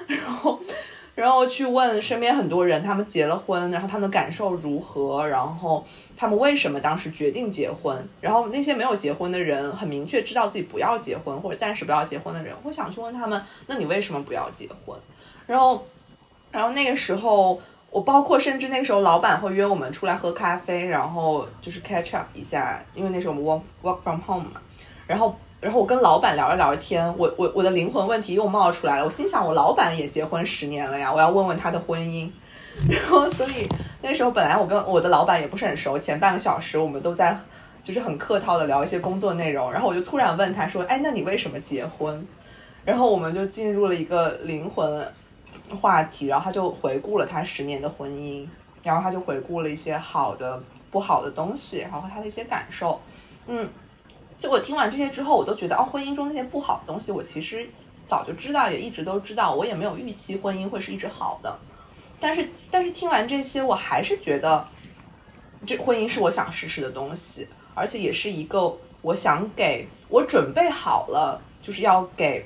[0.05, 0.59] 然后，
[1.15, 5.83] 然后去问身边很多人，他们结了婚，然后他们感受如何，然后
[6.15, 14.95] 他们为什么当时决定结婚，然后那些没有结婚的人很明确知道自己不要结婚或者暂时不要结婚的人，我想去问他们，那你为什么不要结婚？
[15.47, 15.87] 然后，
[16.51, 17.59] 然后那个时候。
[17.95, 24.59] 我包括甚至那个时候，老板会约我们出来喝咖啡，然后就是 catch up 一下，因为那时候我们 work work from home 嘛。
[25.07, 29.05] 然后，然后我跟老板聊着聊着天，我我我的灵魂问题又冒出来了。
[29.05, 32.29] 我心想，我老板也结婚十年了呀，我要问问他的婚姻。
[32.91, 33.65] 然后，所以
[34.01, 37.39] 那时候本来我跟我的老板也不是很熟，前半个小时我们都在
[37.81, 39.71] 就是很客套的聊一些工作内容。
[39.71, 42.27] 然后我就突然问他说：“哎，那你为什么结婚？”
[42.83, 45.07] 然后我们就进入了一个灵魂。
[45.81, 48.47] 话题，然后他就回顾了他十年的婚姻，
[48.83, 53.01] 然后他就回顾了一些好的、不好的东西，然后他的一些感受。
[53.47, 53.67] 嗯，
[54.37, 57.67] 就我听完这些之后，我都觉得哦，婚姻中那些不好的东西，我其实
[58.05, 61.57] 早就知道，也一直都知道，我也没有预期婚姻会是一直好的。
[62.19, 64.67] 但是，但是听完这些，我还是觉得
[65.65, 72.45] 这婚姻是我想实施的东西，而且也是一个我想给我准备好了，就是要给。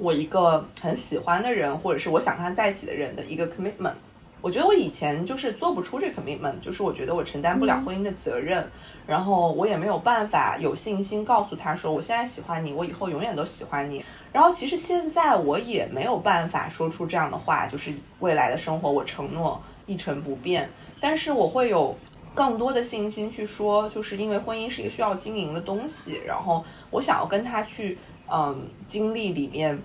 [0.00, 3.92] 我一个很喜欢的人，或者是我想跟他在一起的人的一个 commitment，
[4.40, 8.66] 我觉得我以前就是做不出这 commitment，就是我觉得我承担不了婚姻的责任，
[9.06, 14.02] 然后我也没有办法有信心告诉他说我现在喜欢你，我以后永远都喜欢你。
[14.32, 21.94] 然后其实现在我也没有办法说出这样的话，就是未来的生活我承诺一成不变，但是我会有
[22.34, 27.98] 更多的信心去说，就是因为婚姻是一个需要经营的东西，然后我想要跟他去。
[28.32, 29.76] 嗯，经历里面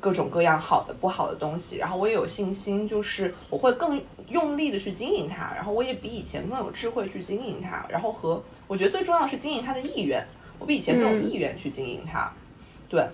[0.00, 10.26] 各种各样好的、不好的东西，然后我也有信心，就是我会更用力的去经营它，然后我也比以前更有智慧去经营它，然后和我觉得最重要的是经营它的意愿，
[10.58, 12.32] 我比以前更有意愿去经营它，
[12.88, 13.06] 对，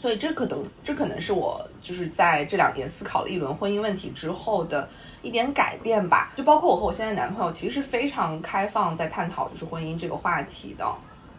[0.00, 4.88] 所以这可能这可能是我就是在这两年思考了一轮婚姻问题之后的
[5.22, 6.32] 一点改变吧。
[6.36, 10.86] 就包括我和我现在男朋友，其实是非常开放在探讨就是婚姻这个话题的。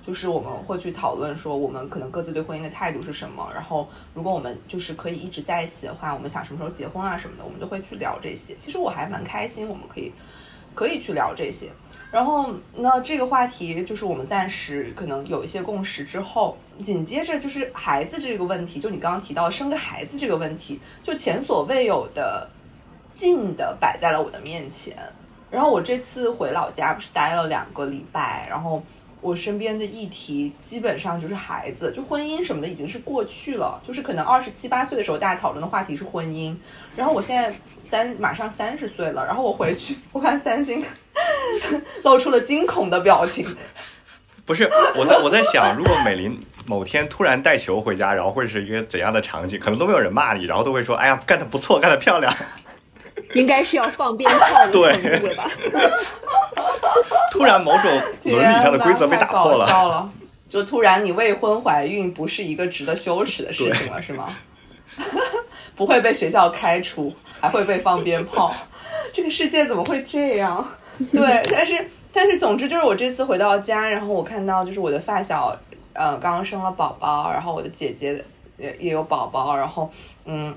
[0.07, 3.45] 就是我们会去讨论说，我们可能各自对婚姻的态度是什么。
[3.53, 8.55] 然后，如果我们就是可以一直在一起的话，我们想什么时候结婚啊什么的，我们就会去聊这些。
[8.57, 10.13] 其实我还蛮开心，我们可以
[10.73, 11.69] 可以去聊这些。
[12.09, 22.49] 然后，那这个话题就是我们暂时可能有一些共识之后，紧接着就是孩子这个问题，就你刚刚提到生个孩子这个问题，就前所未有的
[23.11, 24.95] 近的摆在了我的面前。
[25.51, 28.81] 然后我这次回老家不是待了两个礼拜，然后。
[29.19, 33.81] 我身边的议题基本上就是孩子，就婚姻什么的已经是过去了。
[33.85, 36.55] 就是可能二十七八岁的时候，大家讨论的话题是婚姻。
[36.95, 40.83] 然后我现在三马上三十岁了，然后我回去，我看三星
[42.03, 43.45] 露出了惊恐的表情。
[44.45, 49.59] 不是，我在我在想，如果美林某天突然带球回家，然后会是一个怎样的场景？
[49.59, 52.33] 可能都没有人骂你，然后都会说：“哎呀，干得不错，干得漂亮。”
[53.33, 55.49] 应该是要放鞭炮的程度吧？
[57.31, 60.09] 突然某种 伦理上的规则被打破了，
[60.49, 64.27] 就突然你未婚怀孕不是一个值得羞耻的事情了，是吗？
[65.75, 68.51] 不会被学校开除，还会被放鞭炮，
[69.13, 70.65] 这个世界怎么会这样？
[71.11, 75.55] 对，但是但是总之就是我这次回到家，然后我看到就是我的发小，
[75.93, 78.23] 呃，刚刚生了宝宝，然后我的姐姐
[78.57, 79.91] 也也有宝宝，然后
[80.25, 80.55] 嗯。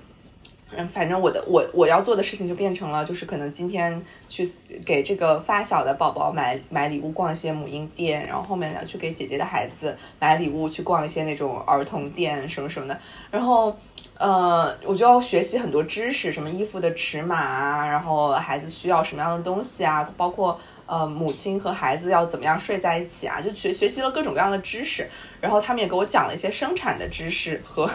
[0.77, 4.49] 嗯，反正我的我我要做的事情就变成了，就是可能今天去
[4.87, 12.97] 给这个发小的宝宝买买礼物，逛一些母婴店，然后后面呢去给姐姐的孩子买礼物，去逛一些那种儿童店什么什么的。
[13.33, 13.77] 然后，
[14.17, 20.57] 呃，我就要学习很多知识，什么衣服的尺码啊，然后孩子需要什么样的东西啊，包括
[20.87, 25.09] 呃母亲和孩子要怎么样睡在一起啊，就学学习了各种各样的知识。
[25.41, 27.91] 然后他们也给我讲了一些生产的知识和。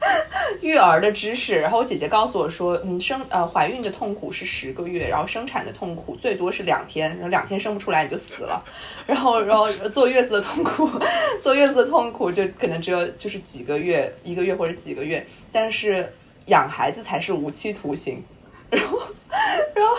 [0.62, 8.62] 育儿的知识，然后我姐姐告诉我说，嗯，生呃怀孕的痛苦是十个月，然后生产的痛苦最多是两天，然后两天生不出来你就死了，
[9.06, 10.88] 然后然后坐月子的痛苦，
[11.42, 16.12] 坐月子的痛苦就可能只有就是几个月，一个月或者几个月，但是
[16.46, 18.22] 养孩子才是无期徒刑，
[18.70, 19.00] 然后
[19.74, 19.96] 然后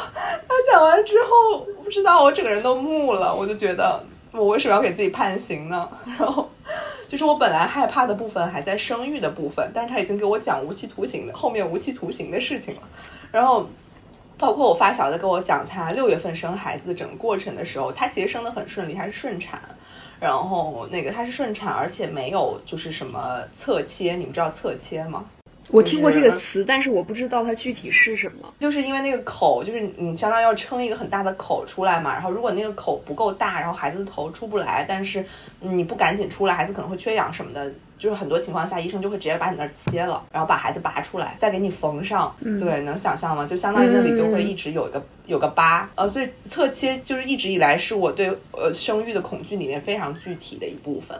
[0.48, 4.02] 他讲完之后，不知道我整个人都木了，我就觉得。
[4.32, 5.90] 我为什么要给自己判刑呢？
[6.06, 6.50] 然后，
[7.08, 12.82] 就是我本来害怕的部分还在生育的部分，但是他已经给我讲无期徒刑的后面无期徒刑的事情了。
[13.32, 13.68] 然后，
[14.38, 19.60] 包括我发小在跟我讲他六月份生孩子整个过程的时候，他其实生的很顺利，他是顺产。
[20.20, 25.26] 然后那个他是顺产，而且没有就是什么侧切，你们知道侧切吗？
[25.72, 28.54] 我听过这个词，但是我不知道它具体是什么。
[28.60, 32.14] 就是因为那个口，就是你相当于要撑一个很大的口出来嘛。
[32.14, 35.24] 然后如果那个口不够大，然后孩子的头出不来，但是
[35.60, 37.72] 你不赶紧出来，孩子可能会缺氧什么的。
[38.00, 42.34] 就是很多情况下，医生就会直接把你那儿切了，然后把孩子拔出来，再给你缝上。
[42.58, 43.46] 对，能想象吗？
[43.46, 45.90] 就相当于那里就会一直有一个有个疤。
[45.96, 51.20] 呃，所以侧切就是一直以来是我对呃生育的恐惧里面非常具体的一部分。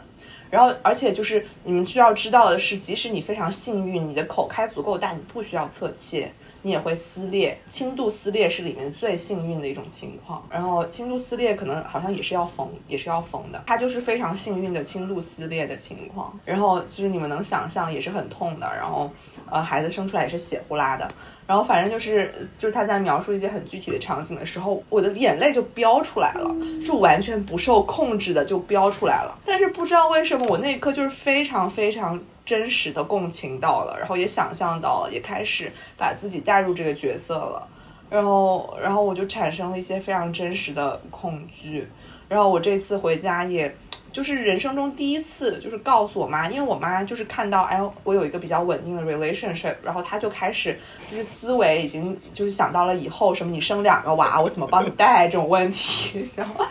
[0.50, 6.32] 然后，而且就是你们需要知道的是，即使你非常幸运，你的口开足够大，你不需要侧切，
[6.62, 7.58] 你也会撕裂。
[7.68, 10.42] 轻度撕裂是里面最幸运的一种情况。
[10.50, 13.62] 然后轻度撕裂可能好像也是要缝，也是要缝的。
[13.66, 16.38] 它就是非常幸运的轻度撕裂的情况。
[16.44, 18.66] 然后就是你们能想象，也是很痛的。
[18.74, 19.10] 然后，
[19.50, 21.08] 呃，孩子生出来也是血呼啦的。
[21.46, 26.48] 然后反正就是，就是他在描述一些很具体的场景的时候，我的眼泪就飙出来了，
[26.80, 29.36] 是完全不受控制的就飙出来了。
[29.44, 37.68] 但是不知道为什么，我那一刻就是非常非常真实的共情到了，然后也想象到了，也开始把自己带入这个角色了。
[38.10, 41.86] 然后，然后我就产生了一些非常真实的恐惧。
[42.30, 43.76] 然后我这次回家也。
[44.12, 50.76] 就是人生中第一次，就是告诉我妈，因为我妈就是看到，哎，我有一个比较稳定的 relationship，然后她就开始
[51.08, 56.66] 就是思维已经就是想到了以后什么你生两个娃，我怎么帮你带这种问题， 然后，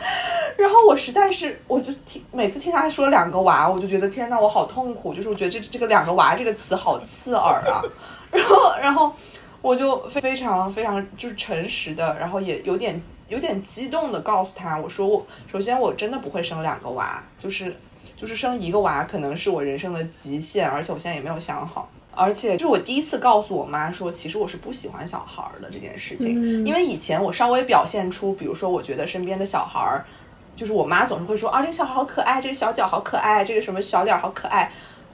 [0.57, 7.81] 然后我实在是，我就听每次听她说两个娃，我就觉得天呐，我好痛苦，就是我觉得这这个两个娃这个词好刺耳啊，
[8.33, 9.13] 然后，然后
[9.61, 13.01] 我就非常非常就是诚实的，然后也有点。
[13.29, 17.73] 有点激动的告诉他，我说我首先我真的不会生两个娃，就是
[18.17, 30.05] 就是生一个娃可能是我人生的极限，而且我现在也没有想好，而且就是我第一次告诉我妈说，其实我是不喜欢小孩的这件事情，因为以前我稍微表现出，比如说我觉得身边的小孩儿，
[30.55, 34.71] 就是我妈总是会说啊这个小孩好可爱，这个小脚好可爱，这个什么小脸好可爱。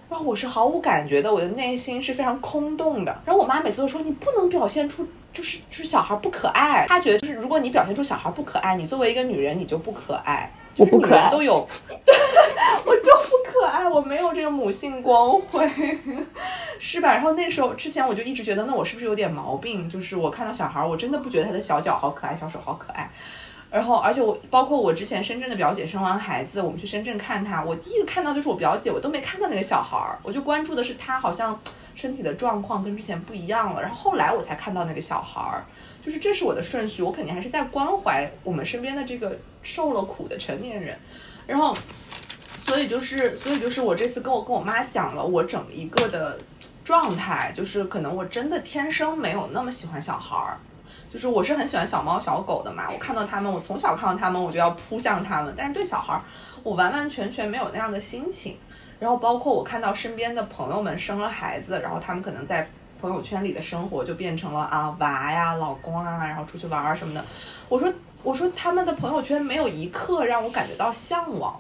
[0.10, 3.18] 然后我是毫无感觉的，我的内心是非常空洞的。
[3.26, 10.51] 然后我妈每次都说你不能表现出就是就是小孩不可爱，她觉得就是如果你表现出小孩不可爱，你作为一个女人你就不可爱。
[10.78, 11.66] 我不可爱，都有，
[12.06, 12.14] 对，
[12.86, 15.66] 我就不可爱，我没有这个母母性光辉，
[16.80, 17.14] 是吧？
[17.14, 19.89] 然后那时候之前我就一直觉得，那我是不是有点毛病？
[19.89, 23.10] 就是我看到小孩儿，我真的不觉得他的小脚好可爱，小手好可爱。
[23.76, 31.59] 然后，而且我包括我之前深圳的表姐生完孩子，我们去深圳看她，我第一个看到就是我表姐，我都没看到那个小孩儿，我就关注的是她好像
[31.93, 33.82] 身体的状况跟之前不一样了。
[33.82, 35.65] 然后后来我才看到那个小孩儿，
[36.01, 40.97] 就是这是我的顺序，我肯定还是在关怀我们身边的这个受了苦的成年人。
[41.45, 41.76] 然后，
[42.67, 46.39] 所以就是，所以就是我这次跟我跟我妈讲了我整一个的
[46.86, 50.57] 状态，就是可能我真的天生没有那么喜欢小孩儿。
[51.10, 55.54] 就是我是很喜欢小猫小狗的嘛，我看到它们，我从小看到它们，我就要扑向它们。
[55.58, 56.22] 但是对小孩儿，
[56.64, 58.58] 我完完全全没有那样的心情。
[59.00, 62.68] 然后包括我看到身边的朋友们生了孩子，然后他们可能在
[63.02, 67.24] 朋友圈里的生活就变成了啊娃呀、老公啊，然后出去玩儿什么的。
[67.68, 67.92] 我说
[68.24, 71.60] 我说他们的朋友圈没有一刻让我感觉到向往。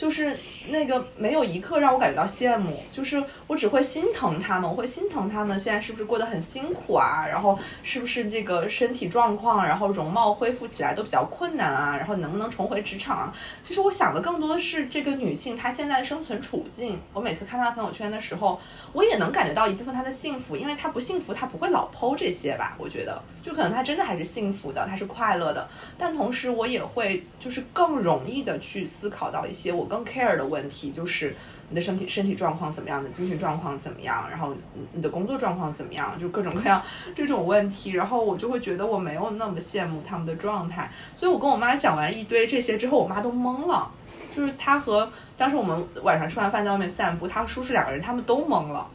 [0.00, 0.34] 就是
[0.70, 7.26] 那个没有一刻让我感觉到羡慕，就是我只会心疼他们，我会心疼他们现在是不是过得很辛苦啊？
[7.28, 11.98] 然后是不是这个身体状况，然后容貌恢复起来都比较困难啊？
[11.98, 13.32] 然后能不能重回职场啊？
[13.60, 16.98] 其实我想的更多的是这个女性她现在的生存处境。
[17.12, 18.58] 我每次看她朋友圈的时候，
[18.94, 22.74] 我也能感觉到一部分她的幸福，因为她不幸福，她不会老剖这些吧？
[22.78, 25.68] 我觉得就可能她真的还是幸福的，她是快乐的。
[25.98, 29.90] 但同时我也会就是更容易的去思考到一些我。
[29.90, 31.34] 更 care 的问题就是
[31.68, 34.54] 你的身体身体状况怎么样的，精神状况怎么样，然后
[34.92, 36.80] 你的工作状况怎么样，就各种各样
[37.12, 43.90] 这种问题，然后我就会觉得我没有那么羡慕他们的状态，所以我跟我妈讲完一堆这些之后，我妈都懵了，
[44.32, 48.86] 就是她和当时我们晚上吃完饭在外面散步，她和叔叔两个人他们都懵了，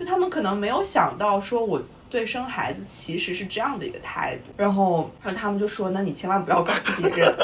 [0.00, 1.80] 就他们可能没有想到说我
[2.10, 7.32] 对生孩子其实是这样的一个态度，然后然后他们就说，那你千万不要告诉别人。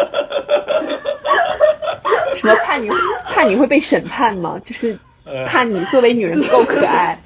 [2.36, 2.90] 什么怕你
[3.24, 4.60] 怕你会被审判吗？
[4.62, 4.98] 就是
[5.46, 7.18] 怕你作为女人不够可爱。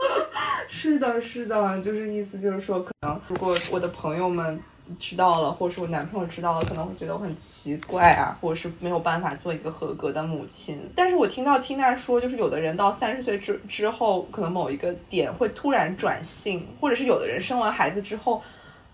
[0.68, 4.60] 是的，是的，就是意思就是说，可能如果我的朋友们
[4.98, 10.80] 知道了，或者是我男朋友知道了，可能会觉得我很奇怪啊，或者是没有办法做一个合格的母亲。
[10.94, 18.42] 但是我听到缇娜说，就是有的人到三十岁之之后，可能某一个点会突然转性，或者是有的人生完孩子之后。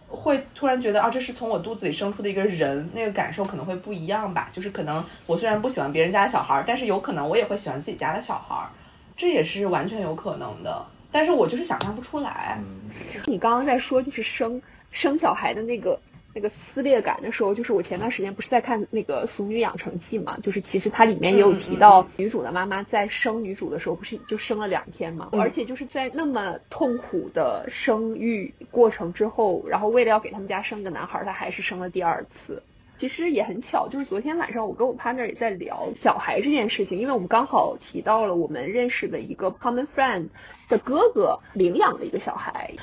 [0.09, 4.49] 会突然觉得啊，这是从我肚子里生出的一个人，那个感受可能会不一样吧。
[4.53, 8.69] 就是可能我虽然不喜欢别人家的小孩，但是有可能我也会喜欢自己家的小孩，
[9.17, 10.87] 这也是完全有可能的。
[11.11, 12.57] 但是我就是想象不出来。
[13.25, 14.63] 你刚刚在说就是生
[14.97, 16.01] 生小孩的那个。
[16.35, 32.63] 那个撕裂感的时候，就是我前段时间不是在看那个《俗女养成记》嘛，就是其实它里面也有提到女主的妈妈在生女主的时候，不是就生了两天嘛，而且就是在那么痛苦的生育过程之后，然后为了要给他们家生一个男孩，她还是生了第二次。
[32.97, 40.29] 其实也很巧，就是昨天晚上我跟我 partner 也在聊小孩这件事情，因为我们刚好提到了我们认识的一个 common friend
[40.69, 42.75] 的哥哥领养了一个小孩，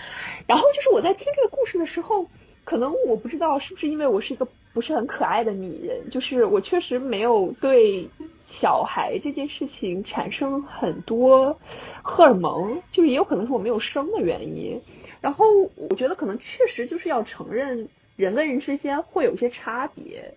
[0.48, 2.28] 然后就是我在听这个故事的时候。
[2.66, 8.08] 可能我不知道是不是因为我是一个不是很可爱的女人，就是我确实没有对
[8.46, 11.60] 小孩这件事情产生很多
[12.04, 14.82] 荷尔蒙，就是也有可能是我没有生的原因。
[15.20, 15.46] 然后
[15.76, 17.90] 我觉得可能确实就是要承认
[18.24, 20.34] 人跟人之间会有些差别，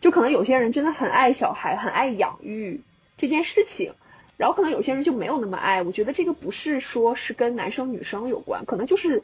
[0.00, 2.82] 就可能有些人真的很爱小孩，很爱养育
[3.16, 3.94] 这件事情，
[4.36, 5.82] 然后可能有些人就没有那么爱。
[5.82, 9.22] 我觉得这个不是说是跟男生女生有关，可能就是。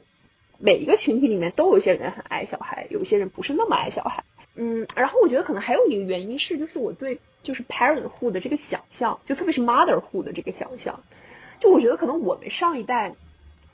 [0.59, 4.25] 每一个群体里面都有些人很爱小孩，有些人不是那么爱小孩。
[4.55, 11.05] 嗯，然后我觉得可能还有一个原因是，就是我对就是 parenthood 的这个想象，就特别是 motherhood 的这个想象，
[11.61, 13.17] 就我觉得可能我们上一代。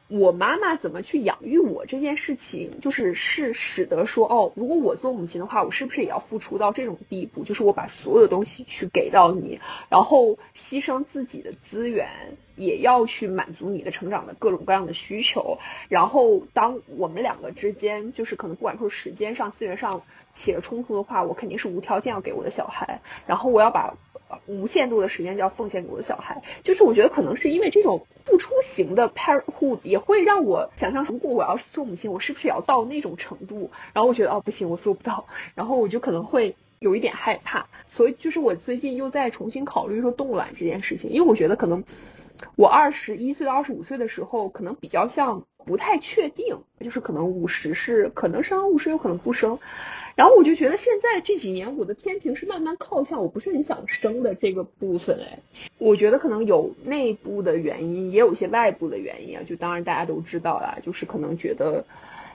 [0.08, 7.44] 我妈妈怎么去养育我这件事情，就是是使得说哦，如果我做母亲的话，我是不是也要付出到这种地步？
[7.44, 15.58] 就是我把所有的东西去给到你，然后牺牲自己的资源，也要去满足你的成长的各种各样的需求。
[15.88, 20.02] 然后当我们两个之间，就是可能不管说时间上、资源上
[20.34, 23.94] 起了冲突的话，我肯定是无条件要给我的小孩，然后我要把。
[24.46, 33.70] 无限度的时间就要奉献给我的小孩，就是我觉得可能是因为这种付出型的 parenthood 也会让我想象，如果我要是做母亲，我是不是也要到那种程度？
[33.92, 37.66] 然后我觉得哦不行，我做不到，然后我就可能会有一点害怕。
[37.86, 41.84] 所以就是我最近又在重新考虑说冻卵这件事情，因为我觉得可能
[42.56, 49.58] 我二十一岁到二十五岁的时候，可能比较像不太确定，就是可能五十是可能生，五十有可能不生。
[50.14, 55.38] 然后我就觉得现在这几年我的天平是慢慢靠向我不是很想生的这个部分哎，
[55.78, 59.42] 我觉得可能有内部的原因，也有一些外部的原因啊。
[59.42, 61.84] 就当然大家都知道啦，就是可能觉得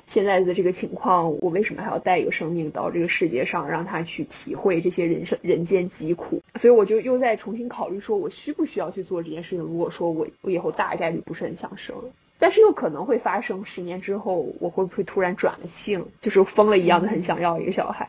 [0.05, 6.41] 现在的这个情况，我为什么还要带一个生命到这个世界上，让他去体会这些人生人间疾苦？
[6.55, 9.59] 所以我就又在重新考虑，说我需不需要去做这件事情？
[9.59, 11.95] 如果说我我以后大概率不是很想生，
[12.39, 18.07] 但是又可能会发生，十年之后我会不会突然转了性，就是疯了一样的很想要一个小孩？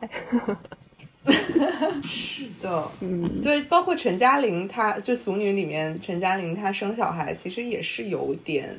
[2.05, 8.79] 是的，嗯，对，包括陈嘉玲，她就《俗女》里面陈嘉玲，她生小孩其实也是有点。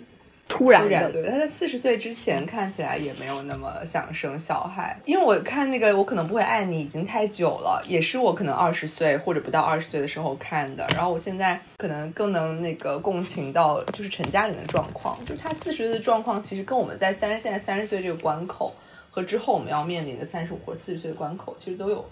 [0.49, 18.73] 突然的，对，他在四十岁之前看起来也没有那么想生小孩，因为我看那个我可能不会爱你已经太久了，也是我可能二十岁或者不到二十岁的时候看的，然后我现在可能更能那个共情到就是陈嘉玲的状况，就是她四十岁的状况其实跟我们在三十现在三十岁这个关口
[19.11, 22.03] 和之后我们要面临的三十五或四十岁的关口其实都有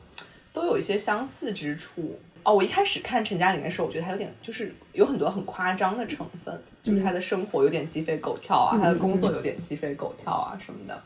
[0.54, 2.18] 都有一些相似之处。
[2.48, 11.04] 哦，我一开始看陈嘉玲的时候，我觉得她有点就是有很多很夸张的成分，就是她的生活有点鸡飞狗跳啊，她的工作有点鸡飞狗跳啊什么的。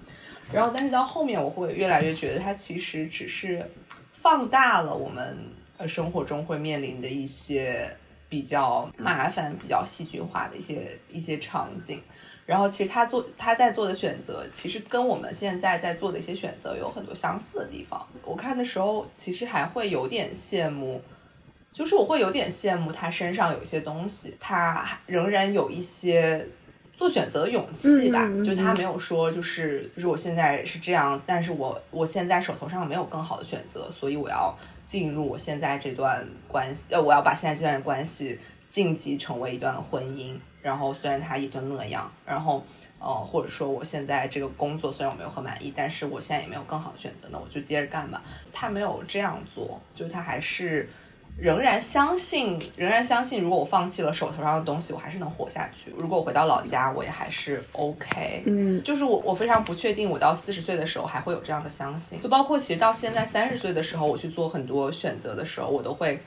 [0.54, 3.68] 然后，但是到后面我会越来越觉得她其实只是
[4.14, 5.36] 放大了我们
[5.80, 7.92] 呃生活中会面临的一些
[8.30, 12.00] 比较麻烦、比较戏剧化的一些一些场景。
[12.46, 18.06] 然后，其实他做他在做的选择，其实跟我们现在在做的一些选择有很多相似的地方。
[18.24, 21.02] 我看的时候，其实还会有点羡慕。
[21.72, 26.46] 就是我会有点羡慕他身上有一些东西，他仍然有一些
[26.94, 28.30] 做选择的勇气吧。
[28.44, 34.54] 就他没有说，就是就是我现在是这样，但是我我现在手头上没有更好的选择，所以我要
[34.86, 40.36] 进入我现在这段关系，呃，我要把现在这段关系晋级成为一段婚姻。
[40.62, 42.64] 然后虽然他也就那样，然后
[43.00, 48.22] 呃，或者说我现在这个工作虽然我没有很满意，但是我现在也没有更好的选择，那我就接着干吧。
[48.52, 50.90] 他没有这样做，就是他还是。
[51.38, 55.92] 仍然相信，仍然相信，如果我放弃了手头上的东西，我还是能活下去。
[55.98, 58.44] 如果我回到老家，我也还是 OK。
[58.46, 62.22] 嗯，就是我，我非常不确定，我到四十岁的时候还会有这样的相信。
[62.22, 66.22] 就包括其实到现在三十岁的时候，我去做很多选择的时候，我都会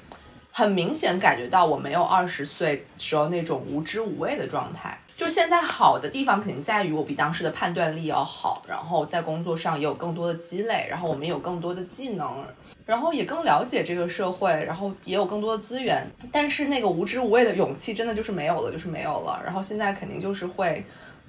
[0.51, 4.99] 很明显感觉到我没有二十岁时候那种无知无畏的状态。
[5.17, 12.45] 就现在好的地方肯定在于我比当时的判断力要好，然后在工作上也有更多的积累，然后我们有更多的技能。
[12.87, 19.41] 然后也更了解这个社会，然后也有更多的资源，但是那个无知无畏的勇气真的就是没有了，就是没有了。
[19.45, 20.85] 然后现在肯定就是会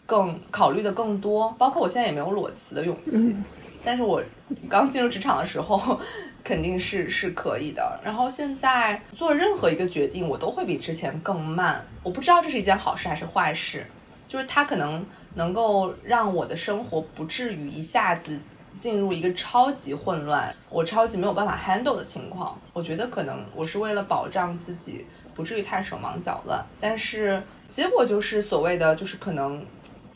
[0.06, 3.34] 更考虑的更多，包括我现在也没有裸辞的勇气，
[3.86, 4.22] 但是我
[4.70, 6.00] 刚进入职场的时候
[6.44, 8.00] 肯定是是可以的。
[8.04, 11.82] 然后现在做任何一个决定，我都会比之前更慢。
[12.04, 13.86] 我不知道这是一件好事还是坏事，
[14.28, 18.38] 就是它可能能够让我的生活不至于一下子。
[18.76, 29.66] 进入一个超级混乱，我超级没有办法 handle 的情况，我觉得可能我是为了保障自己不至于太手忙脚乱，但是结果就是所谓的就是可能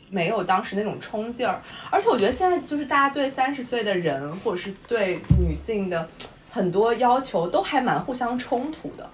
[0.10, 6.10] 没有当时那种冲劲儿，而且我觉得现在就是大家对三十岁的人或者是对女性的
[6.50, 9.10] 很多要求都还蛮互相冲突的。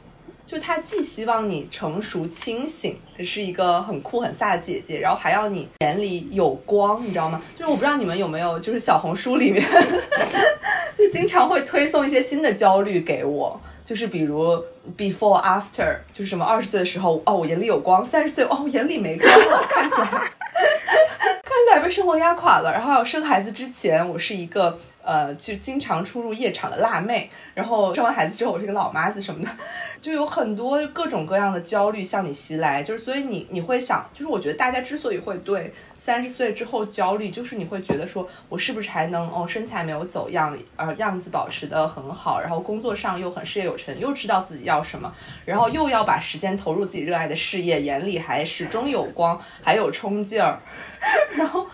[0.46, 7.42] 就他既希望你成熟清醒，是一个很酷很飒的姐姐，然后还要你眼里有光，你知道吗？
[7.58, 9.64] 就是我不知道你们有没有，就是小红书里面，
[10.96, 14.64] 就是经常会推送一些新的焦虑给我，就是比如
[14.96, 24.78] before after，就是什么二十岁的时候哦我眼里有光，三十岁哦我眼里没光了，看起来 看起来被生活压垮了，然后还有生孩子之前我是一个。
[25.06, 29.50] 呃，就经常出入夜场的辣妹，然后生完孩子之后，我是个老妈子什么的，
[30.02, 45.14] 就有很多各种各样的焦虑向你袭来，就是所以你你会想，就是我觉得大家之所以会对三十岁之后焦虑，就是你会觉得说我是不是还能哦身材没有走样，呃样子保持的很好，然后工作上又很事业有成，又知道自己要什么，
[45.46, 50.60] 然后又要把时间投入自己热爱的事业，眼里还始终有光，还有冲劲儿，
[51.38, 51.68] 然后。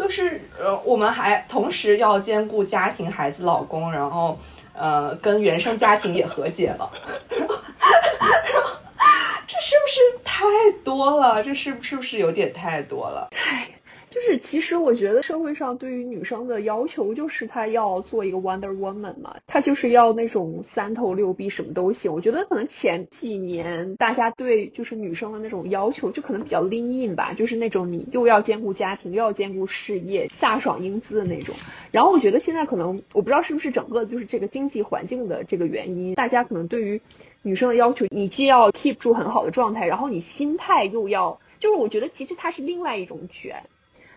[0.00, 4.38] 就是呃，我们还同时要兼顾家庭、孩子、老公，然后
[4.72, 6.90] 呃，跟原生家庭也和解了。
[7.28, 7.56] 然后，
[9.46, 10.42] 这是不是太
[10.82, 11.44] 多了？
[11.44, 13.28] 这是不是不是有点太多了？
[13.32, 13.68] 唉。
[14.10, 22.12] 就是，其实我觉得社会上对于女生的要求就是她要做一个 Wonder Woman 嘛，她就是要那种三头六臂什么都行。
[22.12, 31.54] 我觉得可能前几年大家对就是女生的那种要求就可能比较 lean in 吧，就是那种你又要兼顾家庭又要兼顾事业，飒爽英姿的那种。
[31.92, 37.00] 然后我觉得现在可能我不知道是不是整个就是这个经济环境的这个原因，大家可能对于
[37.42, 43.62] 女生的要求，你既要 keep 住很好的状态，然后你心态又要，就是我觉得其实它是另外一种卷。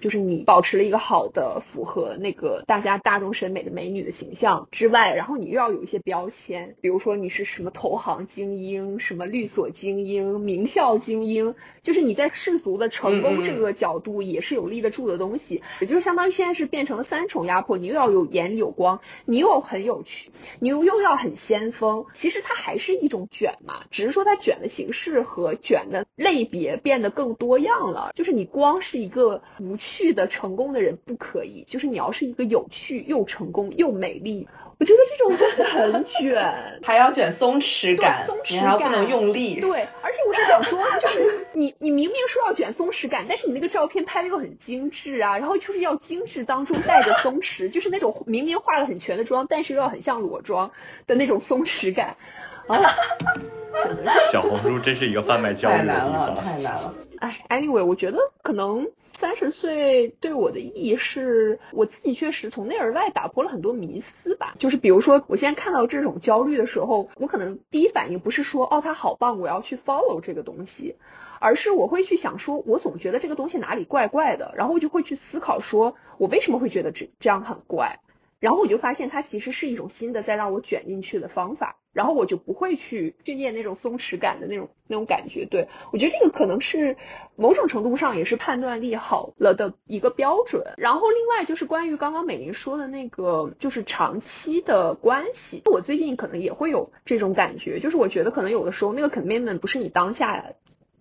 [0.03, 34.47] 就是你保持了一个好的符合那个大家大众审美的美女的形象之外，然后你又要有一些标签，比如说你是什么投行精英、什么律所精英、名校精英，就是你在世俗的成功这个角度也是有立得住的东西，也就是相当于现在是变成了三重压迫，你又要有眼里有光，你又很有趣，你又又要很先锋，其实它还是一种卷嘛，只是说它卷的形式和卷的类别变得更多样了，就是你光是一个无趣去的成功的人不可以，就是你要是一个有趣又成功又美丽。
[34.83, 36.53] 我觉得这种真的很卷，
[36.83, 39.61] 还要卷松弛感，松弛感，还不能用力。
[39.61, 50.69] 对，而且我是想说，就是 你你明明说要卷松弛感，但是你那个照片拍的又很精致啊，然后就是要精致当中带着松弛， 就是那种明明化了很全的妆，但是又要很像裸妆
[51.07, 52.17] 的那种松弛感。
[52.67, 52.77] 啊，
[53.85, 56.93] 真的是小红书真是一个贩卖焦虑的地方，太难了。
[57.19, 64.55] 哎，anyway，我觉得可能三十岁对我的意义是，我自己确实从内而外打破了很多迷思吧。
[64.59, 70.95] 就是就比如说，我现在看到这种焦虑的时候，我可能第一反应不是说哦，他好棒，我要去 follow 这个东西，
[71.39, 77.99] 而是我会去想说，我总觉得这个东西哪里怪怪的，然后我就会去思考说，我为什么会觉得这这样很怪。
[78.43, 85.45] 然后我就发现它其实是一种新的在让我卷进去的方法，然后我就不会去训练那种松弛感的那种那种感觉。
[85.45, 86.97] 对我觉得这个可能是
[87.37, 90.61] 某种程度上也是判断力好了的一个标准。
[90.75, 100.43] 然后另外就是关于刚刚美玲说的那个，就是长期的关系，我最近可能也会有这种感觉，就是我觉得可能有的时候那个 commitment 不是你当下。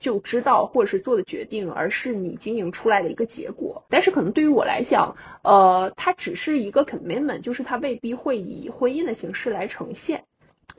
[0.03, 3.84] 就知道或者是做的决定，而是你经营出来的一个结果。
[3.88, 10.24] 但是可能对于我来讲，呃，它只是一个 commitment，就是它未必会以婚姻的形式来呈现，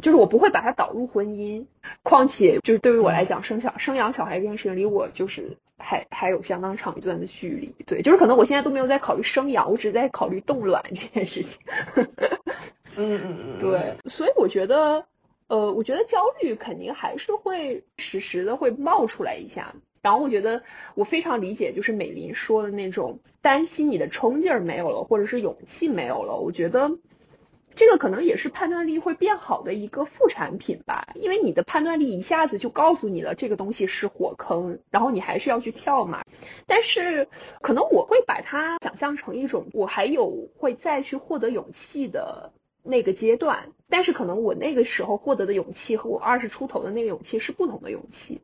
[0.02, 1.66] 就是我不会把它导入婚姻。
[2.04, 7.74] 况且就是对于我来讲，生小生养小孩这件事情离我就是还还有相当长一段的距离。
[7.86, 11.62] 对，就是可能我现在都没有在考虑生养，我只在考虑冻卵这件事情。
[12.98, 15.06] 嗯嗯嗯，对，所以我觉得。
[15.48, 20.64] 呃，我觉得焦虑肯定还是会时时的会冒出来一下，然后我觉得
[20.96, 26.38] 我非常理解，就是美林说的那种担心你的冲劲儿没有了，或者是勇气没有了。
[26.38, 26.92] 我觉得
[27.76, 36.24] 这个可能也是判断力会变好的一个副产品吧，因为你的判断力一下子就告诉你了这个东西是火坑，然后你还是要去跳嘛。
[36.68, 37.28] 但是
[37.62, 42.54] 可能我会把它想象成一种，我还有会再去获得勇气的。
[42.84, 48.42] 那个阶段，但是可能我那个时候获得的勇气和我二十出头的那个勇气是不同的勇气，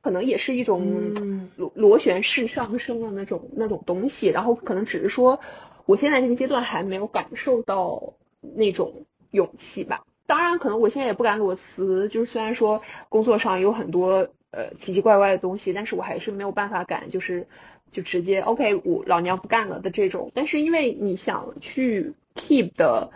[0.00, 5.40] 可能也是一种螺螺旋式上升的那种那种东西，然后可能只是说
[5.84, 10.04] 我现在这个阶段还没有感受到那种勇气吧。
[10.26, 17.48] 当然，可能我现在也不敢裸辞，就是虽然说工作上有很多呃奇奇怪怪的东西，但是我还是没有办法敢就是
[17.90, 20.30] 就直接 OK 我老娘不干了的这种。
[20.34, 23.10] 但是因为你想去 keep 的。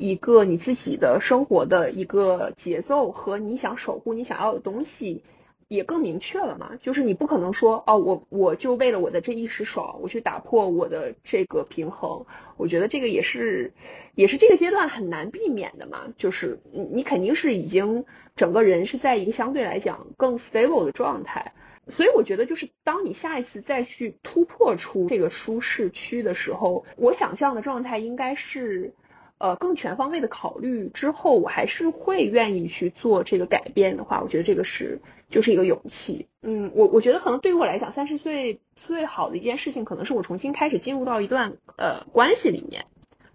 [0.00, 5.22] 一个你自己的生活的一个节奏和你想守护你想要的东西
[5.68, 6.76] 也更明确了嘛？
[6.80, 12.24] 就是你不可能说哦，我我就为了我的这一时爽，我去打破我的这个平衡。
[12.56, 13.74] 我觉得这个也是
[14.14, 16.14] 也是这个阶段很难避免的嘛。
[16.16, 21.52] 就是你你肯定是已经整个人是在一个相对来讲更 stable 的状态，
[21.88, 28.94] 所以我觉得就是当你下一次再去突破出这个舒适区的时候，我想象的状态应该是。
[29.40, 36.26] 呃，更全方位的考虑之后，我还是会愿意去做这个改变的话，我觉得这个是就是一个勇气。
[36.42, 42.84] 嗯，我我觉得可能对于我来讲，三十岁最好的一件事情，可能是我重新开始进入到一段呃关系里面。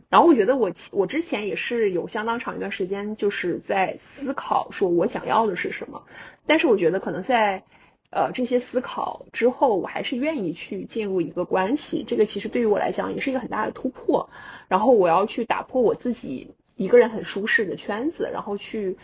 [0.08, 6.04] 然后我觉得我我之前也是有相当长一段时间，就是在思考说我想要的是什么。
[6.46, 7.64] 但是我觉得可能在
[8.12, 12.04] 呃这些思考之后，我还是愿意去进入一个关系。
[12.08, 14.30] 这个其实对于我来讲也是一个很大的突破。
[14.68, 18.98] 然后我要去打破我自己一个人很舒适的圈子，然后去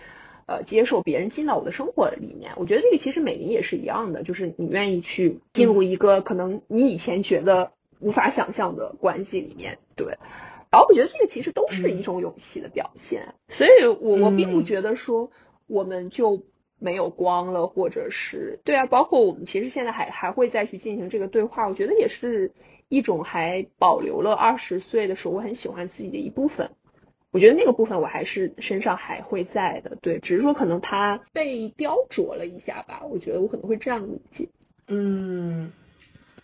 [0.48, 2.52] 呃接受别人进到我的生活里面。
[2.58, 10.18] 我觉得这个其实美玲也是一样的，就是你愿意去进入一个可能你以前觉得无法想象的关系里面，对。
[10.72, 15.30] 然后我觉得这个其实都是一种勇气的表现，所以我我并不觉得说
[15.68, 16.44] 我们就
[16.80, 22.52] 没有光了，或者是对啊，包括我们其实现在还还会再去进行这个对话，我觉得也是。
[22.92, 26.70] 一种还保留了二十岁的时候我很喜欢自己的一部分，
[27.32, 34.50] 我觉得那个部分我还是身上还会在的，对，只是说可能它被雕琢了一下吧，我觉得我可能会这样理解。
[34.90, 35.72] 嗯，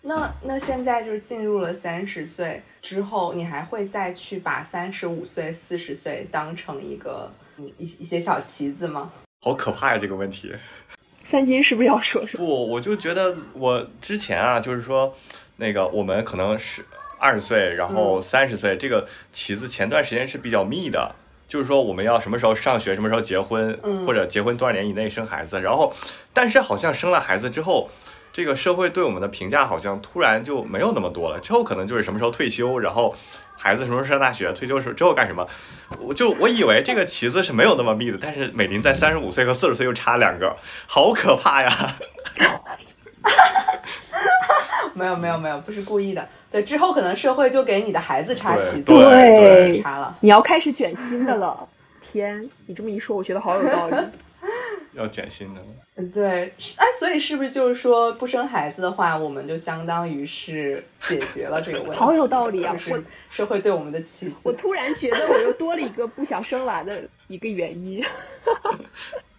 [0.02, 7.30] 那那现在就是进入了三十岁之后，你还会再去把三十五岁、四十岁当成一个
[7.78, 9.12] 一一些小旗子吗？
[9.42, 10.56] 好可怕呀，这个问题。
[11.26, 12.46] 三金是不是要说什么？
[12.46, 15.14] 不，我就觉得我之前啊，就是说。
[15.58, 16.86] 那个我们可能是
[17.20, 21.14] 二十岁，然后三十岁，这个旗子前段时间是比较密的，
[21.48, 25.94] 就是说我们要什么时候上学，什么时候结婚，嗯或者结婚多少年以内生孩子，然后
[26.34, 27.90] 但是好像生了孩子之后。
[28.34, 33.16] 这个社会对我们的评价好像突然就没有那么多了，之后可能就是什么时候退休，然后
[33.56, 35.48] 孩子什么时候上大学，退休时之后干什么，
[35.98, 40.56] 我就我以为这个旗子是没有那么密的，但是美林在三十五岁和四十岁又差两个，
[40.86, 41.96] 好可怕呀！
[44.94, 46.28] 没有没有没有，不是故意的。
[46.52, 50.18] 对，之后可能社会就给你的孩子插旗子，对对插了。
[50.22, 51.68] 你要开始卷新的了。
[52.02, 53.96] 天，你这么一说，我觉得好有道理。
[54.94, 55.62] 要卷新的，
[55.98, 61.98] 嗯对，哎，所以是不是就是说不生孩子的话，我们就相当于是解决了这个问题？
[61.98, 64.52] 好有道理啊就我是社会对我们的期我。
[64.52, 68.04] 突然觉得我又多了一个不想生娃的一个原因。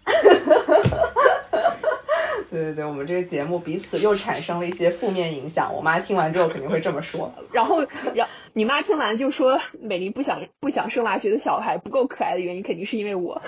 [2.51, 5.75] 对对对，我们这个节目彼此又产生了一些负面影响。
[5.75, 7.33] 我妈听完之后肯定会这么说。
[7.53, 7.83] 然后，
[8.15, 13.43] 然你妈听完就说美玲不想不想生娃，觉得小孩不够可爱的原因，肯定是因为我。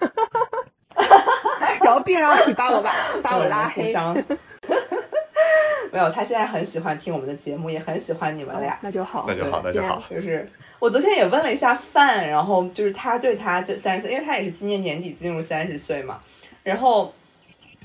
[1.82, 2.90] 然后并让你把我把
[3.22, 3.94] 把我拉黑。
[5.92, 8.78] 没有，他现在很喜欢听我们的节目，也很喜欢你们俩。
[8.82, 10.02] 那就好，那就好，那就好。
[10.10, 16.20] 就是我昨天也问了一下范，然后就是他对他就三十岁，因为他也是今年年底进入三十岁嘛，
[16.62, 17.12] 然后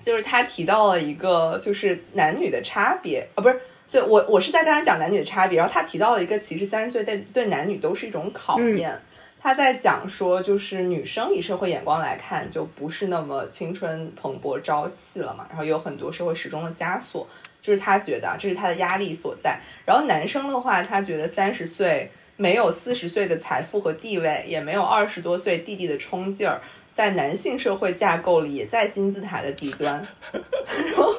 [0.02, 3.60] 就是他提到了一个就是男女的差别啊，不是。
[3.92, 8.98] 对我，我是在跟他讲男女的差别，然后他提到了一个，其实三十岁对对男女都是一种考验。
[9.38, 17.28] 他在讲说，就是女生以社会眼光来看，就不是那么青春蓬勃朝气了嘛，然后有很多社会时钟的枷锁，
[17.62, 19.60] 就是他觉得这是他的压力所在。
[19.86, 26.60] 然后男生的话，他觉得三十岁没有四十岁的财富和地位，也没有二十多岁弟弟的冲劲儿，
[26.94, 30.06] 在男性社会架构里也在金字塔的底端。
[30.32, 31.16] 然后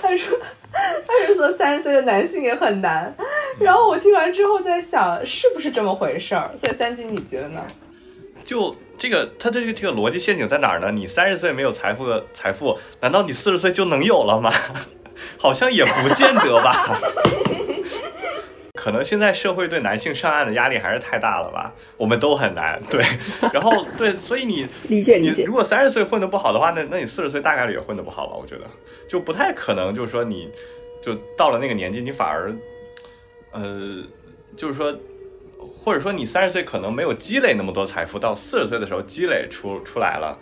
[0.00, 0.38] 他说，
[0.72, 3.14] 他说做三十岁的男性也很难。
[3.60, 6.50] 然后我听完之后在想，是不是这么回事儿？
[6.58, 7.64] 所以三金你觉得呢？
[8.44, 10.90] 就这个，他的这个这个逻辑陷阱在哪儿呢？
[10.90, 14.50] 你三十岁没有财富，财富难道你四十岁就能有了吗？
[15.38, 16.98] 好像也不见得吧。
[18.74, 22.78] 可能现在社会对男性上岸的压力还是太大了吧，我们都很难。
[22.90, 23.02] 对，
[23.52, 28.36] 然后对，所以你理解理解你如果三十岁混得不好的话，那那你四十岁大概率也混得不好吧？
[28.38, 28.64] 我觉得
[29.08, 30.50] 就不太可能，就是说你
[31.02, 32.54] 就到了那个年纪，你反而
[33.52, 34.02] 呃，
[34.56, 34.94] 就是说。
[35.82, 40.38] 或者说你三十岁可能没有积累那么多财富，到四十岁的时候积累出出来了，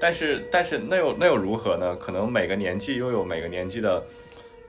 [0.00, 1.96] 但是但是那又那又如何呢？
[1.96, 4.02] 可能每个年纪又有每个年纪的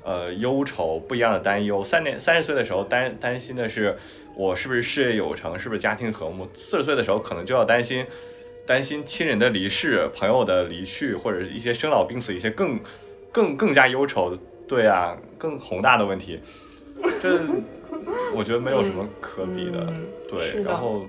[0.04, 1.84] 呃忧愁，不一样的担忧。
[1.84, 3.96] 三年三十岁的时候担担心的是
[4.36, 8.06] 我是不是事业有成，是不是家庭和睦；四十岁的时候可能就要担心
[8.66, 12.80] 担心亲人的离世、朋友的离去，或者一些生老病死，一些更
[13.32, 16.40] 更更加忧愁，对啊，更宏大的问题。
[17.22, 17.40] 这
[18.34, 21.06] 我觉得没有什么可比的，嗯对然后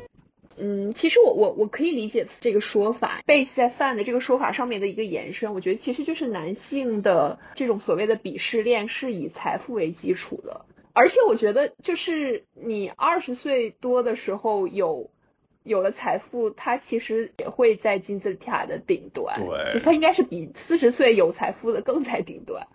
[0.61, 15.11] 嗯，其实我我我可以理解这个说法，base 在 fan 的这个说法上面的一个延伸，我觉得其实就是男性的这种所谓的鄙视链是以财富为基础的，而且我觉得就是你二十岁多的时候有
[15.62, 22.66] 有了财富，他其实也会在金字塔的顶端，对就它应该是比四十岁有财富的更在顶端。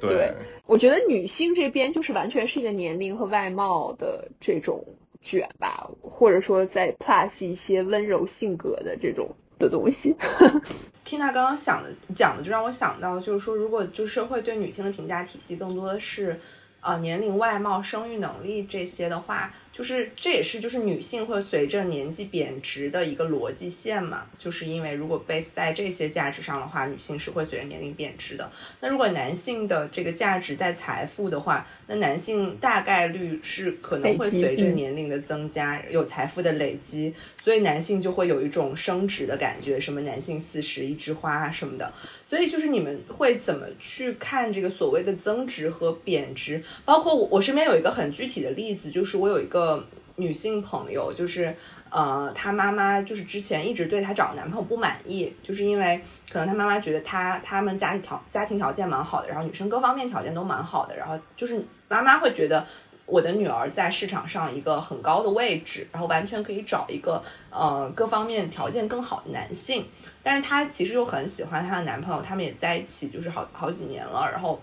[0.00, 0.34] 对
[0.66, 4.84] 我觉得女性这边就是完全是一个年龄和外貌的这种
[5.24, 10.14] 卷吧，或者说再 plus 一些温柔性格的这种的东西。
[11.04, 16.38] 缇娜刚刚想的讲的，就让我想到，就是说，如果就社会对女性的评价体系更多的是，
[16.80, 28.48] 呃，年龄、外貌、生育能力这些的话，就是这也是就是女性会随着年纪贬值的一个逻辑线嘛，就是因为如果 base 在这些价值上的话，女性是会随着年龄贬值的。
[28.80, 37.12] 那如果男性的这个价值在财富的话，那男性大概率是可能会随着嗯年龄的增加，有财富的累积，
[37.42, 41.92] 所以男性就会有一种升值的感觉，什么男性四十一枝花啊什么的。
[42.24, 46.62] 所以就是你们会怎么去看这个所谓的增值和贬值？
[46.84, 49.84] 包括我我身边有一个很具体的例子，就是我有一个呃
[50.16, 51.54] 女性朋友，就是
[51.90, 56.00] 呃，她妈妈就是之前一直对她找男朋友不满意，就是因为
[56.30, 62.66] 可能她妈妈觉得她他们家庭条家庭条件蛮好的，然后女生各方面条件都蛮好的，然后就是妈妈会觉得。
[63.06, 69.84] 我的女儿在市场上一个很高的位置，然后完全可以找一个呃各方面条件更好的男性，
[70.22, 74.58] 但是她其实又很喜欢她的男朋友，他们也在一起就是好好几年了，然后，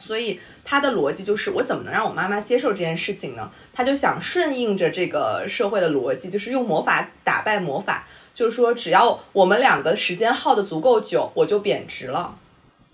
[0.00, 3.50] 所以他的逻辑就是我怎么能让我妈妈接受这件事情呢？
[3.72, 12.36] 他就想顺应着这个社会的逻辑，就是用魔法打败魔法，就是说只要我们两个时间耗的足够久，我就贬值了。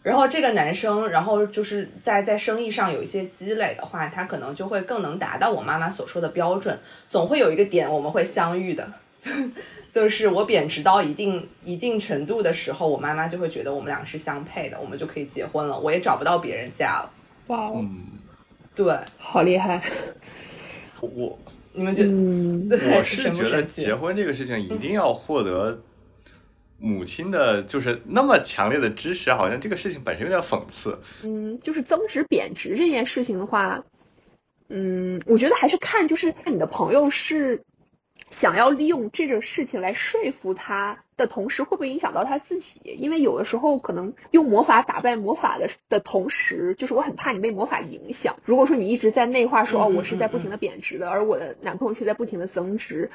[0.02, 6.78] 然后这个男生，然后就是在在生意上有一些积累的话，他可能就会更能达到我妈妈所说的标准。
[7.11, 8.88] 总会有一个点我们会相遇的，
[9.27, 9.33] 就
[10.03, 17.11] 就是我贬值到一定一定程度的时候，我妈妈就会觉得我们俩是相配的，我们就可以结婚了，我也找不到别人嫁了。
[17.49, 18.05] 哇哦，嗯，
[18.74, 19.83] 对，好厉害！
[21.01, 21.39] 我
[21.72, 22.09] 你们觉得？
[22.09, 25.81] 嗯， 对，我是觉得结婚这个事情一定要获得
[26.79, 30.99] 母亲的，就是那么强烈的支持，好像这个事情本身有点讽刺。
[31.24, 33.83] 嗯，就是增值贬值这件事情的话，
[34.68, 37.62] 嗯，我觉得还是看就是看你的朋友是
[38.31, 42.80] 想要利用这个事情来说服他的同时，会不会影响到他自己？
[42.84, 48.36] 因为有的时候可能用魔法打败魔法的的同时，就是我很怕你被魔法影响。
[48.44, 53.10] 如果说你一直在内化说哦，嗯我是在不停的贬值的，而我的男朋友却在不停的增值，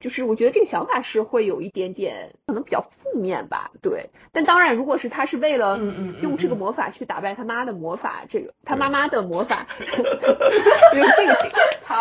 [0.00, 4.10] 就是我觉得这个想法是会有一点点可能比较负面吧，对。
[4.32, 5.78] 但当然，如果是他是为了
[6.22, 11.34] 用这个嗯魔法去打败他妈的魔法，这个他妈妈的魔法， 这个这个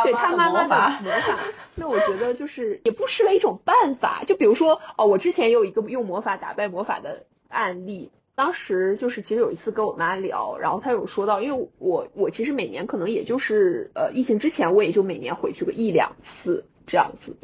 [0.04, 1.40] 对他妈妈的魔法，
[1.76, 4.24] 那我觉得就是也不失为一种办法。
[4.26, 8.12] 就比如说哦，我之前有一个用魔法打败魔法的案例。
[8.38, 17.38] 当时就是其实有一次跟我妈聊，然后她有说到，因为我我其实每年可能也就是呃疫情之前我也就每年回去个一两次这样子，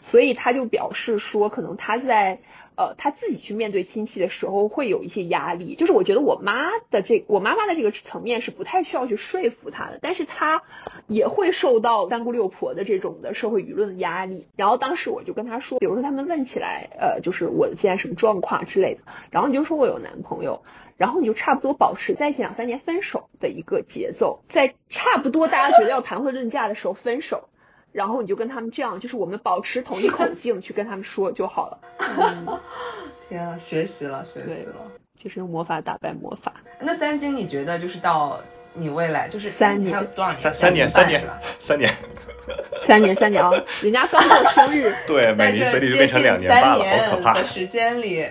[0.00, 2.38] 所以她就表示说，可能她在
[2.78, 5.74] 呃他自己去面对亲戚的时候会有一些压力。
[5.74, 10.62] 就是我觉得我妈的这我妈妈的这个层面是不太需要去说服她的，但是她
[11.08, 14.46] 也会受到三姑六婆的这种的社会舆论的压力。
[14.56, 19.00] 然后当时我就跟她说，比如说他们问起来，呃，就是我现在什么状况之类的，
[19.30, 20.62] 然后你就说我有男朋友。
[20.98, 27.47] 然后你就差不多保持在一起两三年分手的一个节奏，在差不多大家觉得要谈婚论嫁的时候分手，
[27.92, 31.78] 然后你就跟他们这样，就是我们保持统一口 径去跟他们说就好了。
[31.98, 32.60] 嗯，
[33.28, 34.74] 天啊，学习了，学习了。
[35.18, 36.52] 就是用魔法打败魔法。
[36.80, 38.38] 那三金，你觉得就是到
[38.72, 40.40] 你未来就是三年还有多少年？
[40.40, 41.22] 三三年，三年
[41.58, 41.90] 三年，
[42.82, 43.50] 三年三年啊，
[43.82, 47.42] 人家刚过生日，对，在这美妮嘴里就接变成近两年半了，三年好可怕的。
[47.42, 48.24] 时间里，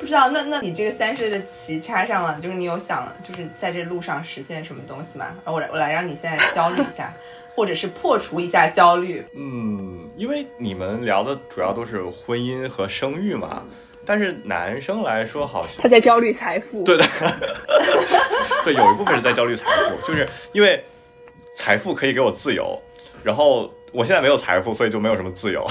[0.00, 5.26] 不知道那那你这个三十岁的旗插上了，就是你有想就是在这路上实现什么东西吗？
[5.44, 7.12] 然后我来我来让你现在焦虑一下，
[7.56, 9.24] 或者是破除一下焦虑。
[9.34, 13.64] 嗯，因为你们聊的主要都是婚姻和生育嘛，
[14.04, 16.84] 但是男生来说好像他在焦虑财富。
[16.84, 17.04] 对的，
[18.62, 20.84] 对，有一部分是在焦虑财富，就是因为
[21.54, 22.78] 财富可以给我自由，
[23.24, 25.66] 然后我现在没有财富，所以就没有什么自由，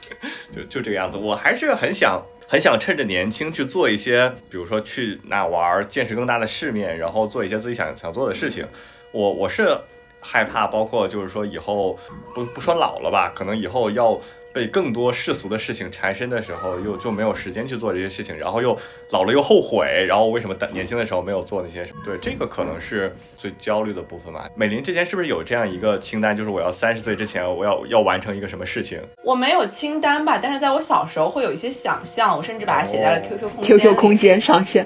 [0.54, 1.16] 就就这个样子。
[1.16, 8.66] 我还是很想很想趁着年轻去做一些，比如说去哪玩儿，见识更大的世面，然后做一些自己想想做的事情。
[9.12, 9.76] 我我是
[10.20, 11.98] 害怕，包括就是说以后
[12.34, 14.18] 不不说老了吧，可能以后要
[14.52, 18.76] 被更多世俗的事情缠身的时候，又就没有时间去做这些事情，然后又
[19.10, 22.02] 老了又后悔，然后为什么年轻的时候没有做那些什么？
[22.04, 24.48] 对，这个可能是最焦虑的部分吧。
[24.56, 29.00] 美林之前是不是有这样一个清单，就是我要三十岁之前我要要完成一个什么事情？
[29.22, 33.80] 我没有清单吧，但是在我小时候会有一些想象，我甚至把它写在了哦 QQ 空间里。
[33.80, 34.84] QQ 空间上线，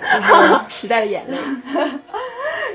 [0.68, 1.36] 时代的眼泪。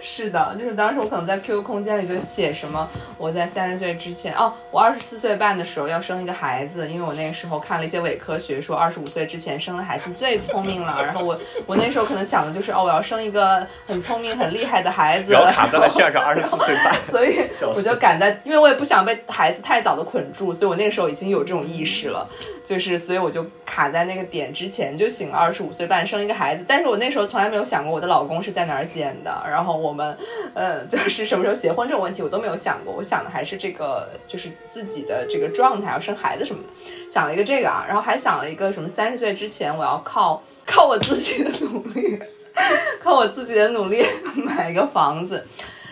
[0.01, 11.03] 是的，就是当时我可能在 QQ 空间里就写什么，我在三十岁之前，哦，我二十四岁半的时候要生一个孩子，因为我那个时候看了一些伪科学，说二十五岁之前生的孩子最聪明了。
[11.03, 15.31] 然后我 我那时候可能想的就是，哦，我要生一个很聪明、很厉害的孩子。
[15.31, 16.93] 然后卡在了线上，二十四岁半。
[17.09, 17.39] 所以
[17.75, 22.27] 我就赶在，因为我也不想被孩子太早的捆住，所以我那个时候已经有这种意识了，
[22.63, 30.15] 就是所以我就卡在那个点之前就醒了，二十五岁半生一个孩子，但是我那时候从来没有想过我的老公是在哪儿捡的，然后我我们，
[30.53, 36.69] 呃，就是什么时候结婚这种问题我都没有想过，我想的还是这个就是自己的这个状态，要生孩子什么的，
[37.11, 42.19] 想了一个这个啊，然后还想了一个什么三十岁之前我要靠靠我自己的努力，
[43.01, 44.05] 靠我自己的努力
[44.45, 45.43] 买一个房子。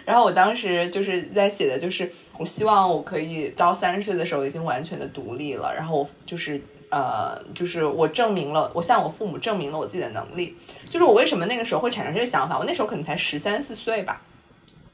[0.06, 10.56] 然后我当时就是在写的，就是我希望我可以到三十岁的时候已经完全的独立了，然后我就是呃，就是我证明了，我向我父母证明了我自己的能力。
[10.90, 12.58] 就是我为什么那个时候会产生这个想法？
[12.58, 14.22] 我那时候可能才十三四岁吧，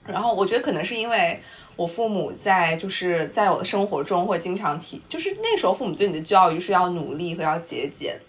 [0.06, 1.42] 然后我觉得可能是因为
[1.76, 8.20] 我父母在就是在我的生活中会经常提，就是那时候父母对你的教育是要努力和要节俭，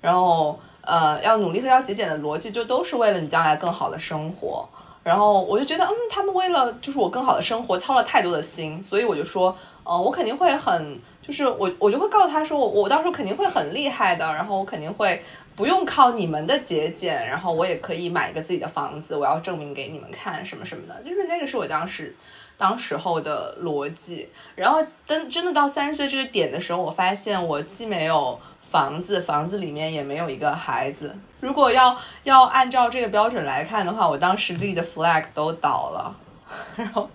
[0.00, 4.68] 然后呃要努力和要节俭的逻辑就都是为了你将来更好的生活。
[5.02, 11.00] 然后我就觉得，嗯，他们为了就是我更好的生活操了太多的心，所以我就说，呃，我肯定会很，
[11.30, 15.22] 就是我我就会告诉他说，我我到时候肯定会很厉害的，然后我肯定会
[15.54, 22.16] 不用靠你们的节俭，然后我也可以买一个自己的房子，我要证明给你们看什么什么的，就是那个是我当时
[22.58, 24.28] 当时候的逻辑。
[24.56, 31.16] 然后等真的到三十岁这个点的时候，我发现我既没有房子，房子里面也没有一个孩子。
[31.38, 36.14] 如果要要按照这个标准来看的话，我当时立的 flag 都倒了。
[36.76, 37.08] 然后，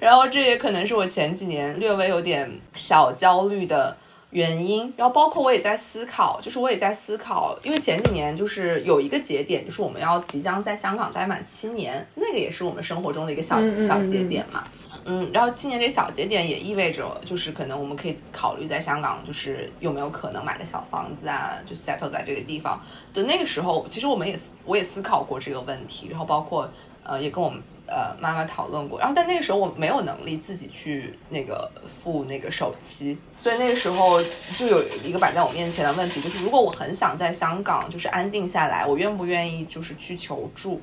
[0.00, 3.96] 然后这也可能是我前几年略微有点小焦虑的
[4.30, 4.92] 原因。
[4.96, 14.64] 然后包括我也在思考，就是我也在思考，因为前几年就是有一个节点，就是我们要即将在香港待满七年，那个也是我们生活中的一个小小节点嘛。
[15.06, 22.80] 嗯，然后今年这小节点也意味着，就是可能我们可以考虑在香港，就是有没有可能买个小房子啊，就 settle 在这个地方。
[23.12, 24.34] 的那个时候，其实我们也
[24.64, 26.66] 我也思考过这个问题，然后包括
[27.02, 27.62] 呃也跟我们
[27.94, 28.98] 呃妈妈讨论过。
[28.98, 34.20] 然后但那个时候我没有能力自己去那个付那个首期，所以那个时候
[34.58, 40.80] 就有一个摆在我面前的问题，就是如果我很想在香港就是安定下来，我愿不愿意就是去求助？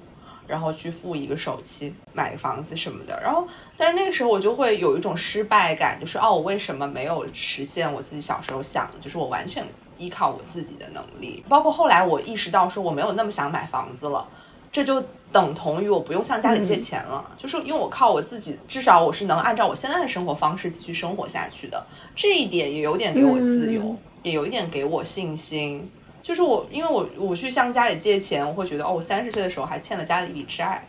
[0.48, 3.48] 然后去付一个首期买个房子什么的，然后
[3.78, 9.66] 但是那个时候我就会有一种失败感，就是哦，我为什么没有实现我自己小时候想的，就是我完全
[9.98, 11.42] 依靠我自己的能力。
[11.48, 14.28] 包括后来我意识到说我没有那么想买房子了，
[14.74, 15.02] 这就
[15.32, 21.86] 等同于我不用向家里借钱了，就是因为我靠我自己，至少我是能按照我现在的生活方式继续生活下去的。
[22.16, 25.90] 这一点也有点给我自由，也有一点给我信心。
[26.22, 30.88] 就是我，因为我我去向家里借钱，我会觉得哦，我三十岁的时候还欠了家里一笔债，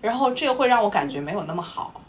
[0.00, 2.00] 然后这个会让我感觉没有那么好，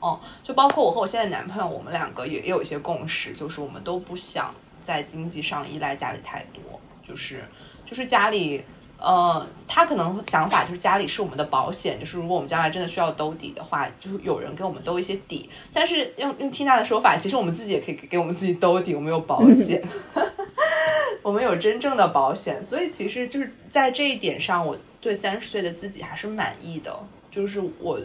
[0.00, 7.48] 哦，就包括我和我现在男朋友，我们两个也也有一些共识，就是我们都不想在经济上依赖家里太多，就是
[7.86, 8.62] 就是家里，
[8.98, 19.82] 呃，他可能想法就是家里是我们的保险，就是如果我们将来真的需要兜底的话，就是有人给我们兜一些底，但是用用缇娜的说法，其实我们自己也可以给给我们自己兜底，我们有保险。
[21.22, 26.98] 我们有真正的保险，所以其实就是在这一点上，我对三十岁的自己还是满意的。
[27.30, 28.00] 就是我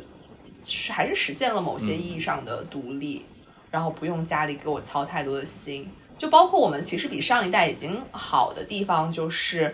[0.61, 3.25] 是还是实现了某些意义上的独立，
[3.71, 5.89] 然后不用家里给我操太多的心。
[6.17, 9.73] 就包括我们其实比上一代已经好的地方，就是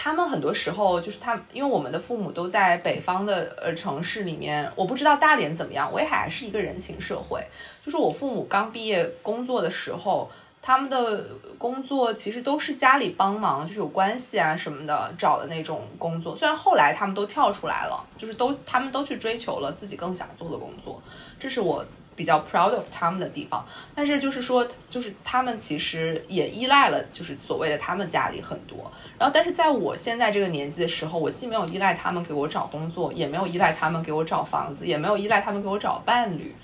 [0.00, 7.44] 他们很多时候就是他，因为我们的父母都在北方的呃城市里面，我不知道大连怎么样，威海还是一个人情社会。
[7.82, 10.30] 就是我父母刚毕业工作的时候。
[10.60, 11.24] 他们的
[11.56, 16.36] 工作其实都是家里帮忙，就是有关系啊什么的找的那种工作。
[16.36, 21.00] 虽然后来他们都跳出来了，就是都他们都去追求了自己更想做的工作，
[21.38, 21.82] 这是我
[22.18, 23.64] 比较 proud of 他们的地方。
[23.94, 28.92] 但是就是说，就是他们其实也依赖了，就是所谓的他们家里很多。
[29.18, 36.54] 然后，但是在我现在这个年纪的时候，我既没有依赖他们给我找工作，也没有依赖他们给我找房子，也没有依赖他们给我找伴侣。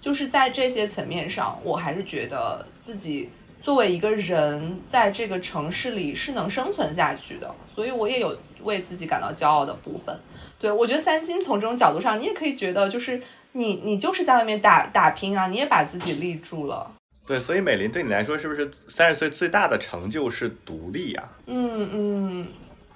[0.00, 3.28] 就是在这些层面上，我还是觉得自己。
[3.62, 10.18] 作为一个人，在这个城市里是能生存下去的，所以我也有为自己感到骄傲的部分。
[10.58, 13.20] 对我觉得三金从这种角度上，你也可以觉得，就是
[13.52, 16.90] 你你就是在外面打打拼啊，你也把自己立住了。
[17.26, 21.28] 对，所以美林对你来说，是不是三十岁最大的成就是独立呀？
[21.46, 22.46] 嗯嗯。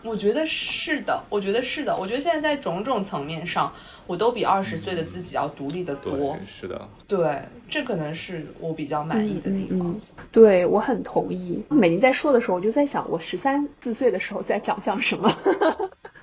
[0.02, 3.72] 我觉得是的，我觉得是的，我觉得现在在种种层面上，
[4.06, 6.36] 我都比二十岁的自己要独立的多。
[6.46, 7.40] 是的，对，
[7.70, 9.98] 这可能是我比较满意的地方。
[10.30, 11.64] 对我很同意。
[11.70, 15.34] 美林在说的时候，我就在想，我十三四岁的时候在讲讲什么？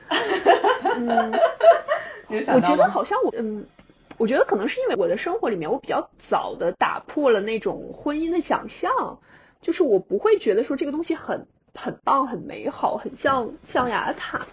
[0.97, 1.31] 嗯，
[2.29, 3.65] 我觉得好像我，嗯，
[4.21, 9.19] 我觉得可能是因为我的生活里面，我比较早的打破了那种婚姻的想象，
[9.61, 11.47] 就是我不会觉得说这个东西很。
[11.73, 14.45] 很棒，很美好，很像象牙塔。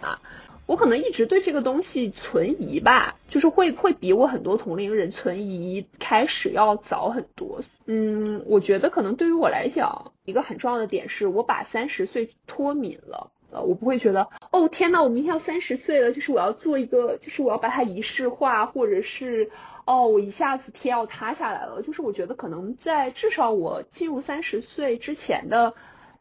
[0.66, 7.62] 我可能一直对这个东西存疑吧，就是会会比我很多同龄人存疑开始要早很多。
[7.86, 13.32] 嗯，我觉得可能对于我来讲，一个很重要的点是我把三十岁脱敏了。
[13.50, 19.50] 呃，我不会觉得，哦天呐，我明天要三十岁了，就是我要做一个，就是我要把它仪式化，或者是，
[19.86, 21.82] 哦，我一下子天要塌下来了。
[21.82, 25.74] 就是我觉得可能在至少我进入三十岁之前的。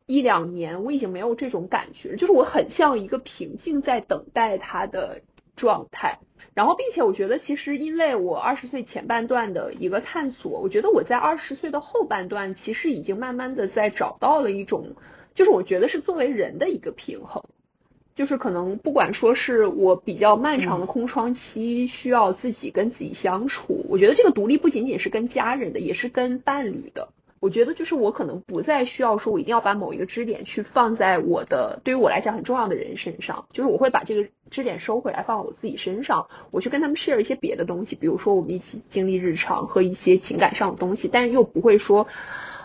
[0.09, 5.19] 一两年，我已经没有这种感觉，就是我很像一个平静在等待它的
[5.57, 6.19] 状态。
[6.53, 14.95] 然后，并且我觉得，其实因为我二十岁前半段的一个探索，我觉得我在二十岁的后半段，其实已经慢慢的在找到了一种，
[15.37, 17.43] 就是我觉得是作为人的一个平衡。
[18.15, 27.09] 就是可能不管说是我比较漫长的空窗期，需要自己跟自己相处，我觉得这个独立不仅仅是跟家人的，也是跟伴侣的。
[27.39, 42.07] 我觉得就是我可能不再需要说，我一定要把某一个支点去放在我的对于我来讲很重要的人身上，就是我会把这个支点收回来放我自己身上，我去跟他们 share 一些别的东西，比如说我们一起经历日常和一些情感上的东西，但是又不会说，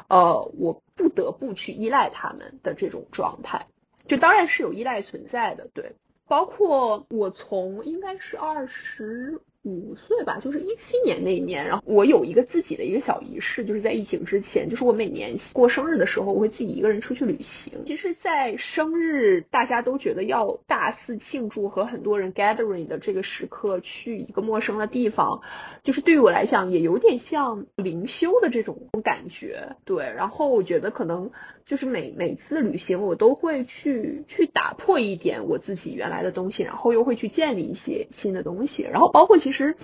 [0.08, 3.66] 呃，我不得不去依赖他们的这种状态，
[4.06, 17.84] 就当然是有依赖存在的，对，包括我从应该是二十五岁吧，就是一七年那一年，然后我有一个自己的一个小仪式，就是在疫情之前，就是我每年过生日的时候，我会自己一个人出去旅行。
[17.86, 25.42] 其实，在生日大家都觉得要大肆庆祝和很多人 gathering 的这个时刻，去一个陌生的地方，
[25.84, 29.76] 就是对于我来讲也有点像灵修的这种感觉。
[29.84, 31.30] 对，然后我觉得可能
[31.64, 39.51] 就是每每次旅行，我都会去去打破一点我自己原来的东西，然后又会去建立一些新的东西，然后包括其实。
[39.52, 39.76] 其实，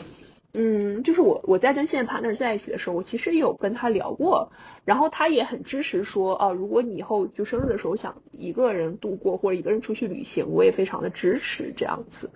[0.55, 4.51] 嗯，就是我我在跟现在 partner 在一起的时候，我其实有跟他聊过，
[4.87, 12.31] 然后他也很支持说，啊，如果你以后就生日的时候想一个人度过或者一个人出去旅行，我也非常的支持这样子。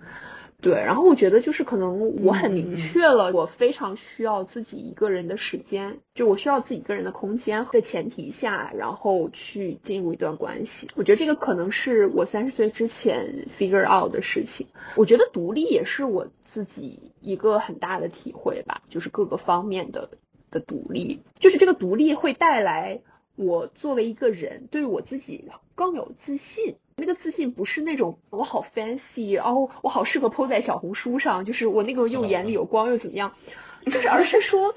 [0.63, 10.89] 对，然后我觉得就是可能我很明确了，我非常需要自己一个人的时间，就我需要自己一个人的空间的前提下，然后去进入一段关系。
[10.95, 14.67] 我觉得这个可能是我三十岁之前 figure out 的事情。
[14.95, 20.11] 我觉得独立也是我自己一个很大的体会吧，就是各个方面的
[20.49, 23.01] 的独立，就是这个独立会带来
[23.35, 25.43] 我作为一个人对我自己
[25.75, 26.75] 更有自信。
[26.95, 33.33] 那个自信不是那种我好 fancy，然后我好适合 po 在小红书上，就是我那个又眼里有光又怎么样，
[33.83, 34.75] 就是而是说，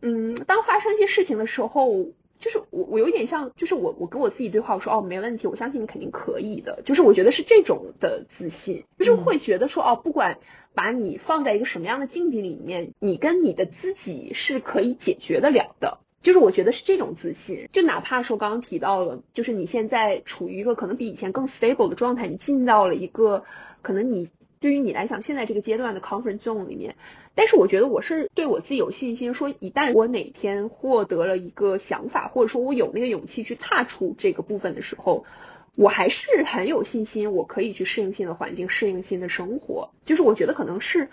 [0.00, 2.06] 嗯，当发生一些事情的时候，
[2.38, 10.38] 就是我我有点像，就是我我跟我自己对话，我说哦没问题，我相信你肯定可以的，就是我觉得是这种的自信，就是会觉得说哦不管
[10.72, 15.98] 把你放在一个什么样的境地里面，你跟你的自己是可以解决得了的。
[16.22, 23.44] 就是我觉得是这种自信，就哪怕说刚刚提到了，就是你现在处于一个可能比以前更 stable 的状态，你进到了一个
[23.80, 26.96] 可能你对于你来讲现在这个阶段的 comfort zone 里面，
[27.34, 35.24] 但是我觉得我是对我自己有信心，说一旦我哪天获得了一个想法，或者说我有那个勇气去踏出这个部分的时候，
[35.74, 39.90] 我还是很有信心，我可以去适应新的环境，适应新的生活。
[40.04, 41.08] 就是我觉得可能是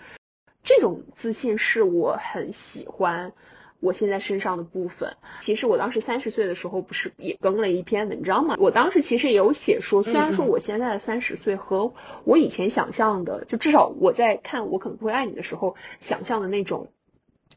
[0.62, 3.32] 这种自信是我很喜欢。
[3.80, 8.56] 我现在身上的部分，其实我当时三十岁的时候不是也更了一篇文章嘛？
[8.58, 11.92] 我当时其实也有写说，虽然说我现在的三十岁和
[12.24, 16.88] 我以前想象的，就至少我在看我可能不会爱你的时候想象的那种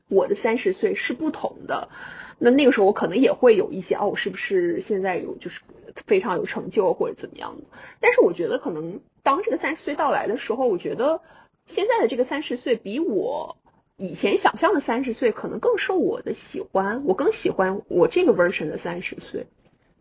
[0.09, 1.89] 我的三十岁是不同的。
[2.37, 5.61] 那那个时候我可能也会有一些哦，我是不是现在有就是
[6.05, 7.63] 非常有成就或者怎么样的？
[7.99, 11.21] 但是我觉得可能当这个三十岁到来的时候，我觉得
[11.65, 13.57] 现在的这个三十岁比我。
[14.01, 19.45] 以前想象的三十岁可能更受我的喜欢，我更喜欢我这个 version 的三十岁。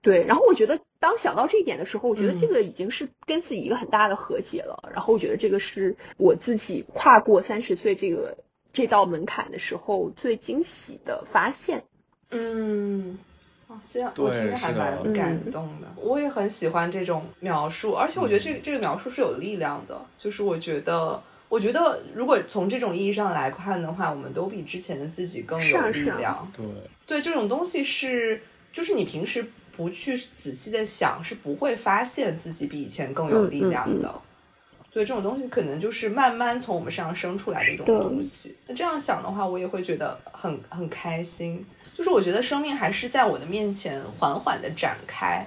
[0.00, 4.88] 对，然后我觉得当想到这一点的时候，我觉得这个已经是跟自己一个很大的和解了。
[4.94, 8.38] 然后我觉得这个是我自己跨过三十岁这个
[8.72, 11.84] 这道门槛的时候最惊喜的发现。
[12.30, 13.18] 嗯，
[13.68, 15.88] 啊，现在我听着还蛮感动的。
[15.96, 20.00] 我也很喜欢这种描述，而且我觉得这个这个描述是有力量的。
[20.16, 21.22] 就是我觉得。
[21.50, 26.50] 我觉得，如果从这种意义上来看的话，我们都比之前的自己更有力量。
[26.56, 26.64] 对，
[27.04, 28.40] 对，这种东西是，
[28.72, 29.44] 就是你平时
[29.76, 34.08] 不去仔细的想，是不会发现自己比以前更有力量的。
[34.92, 38.56] 所以这种东西可能就是慢慢从我们身上生出来的一种东西。
[38.68, 41.66] 那这样想的话，我也会觉得很很开心。
[41.92, 45.44] 就是我觉得生命还是在我的面前缓缓的展开，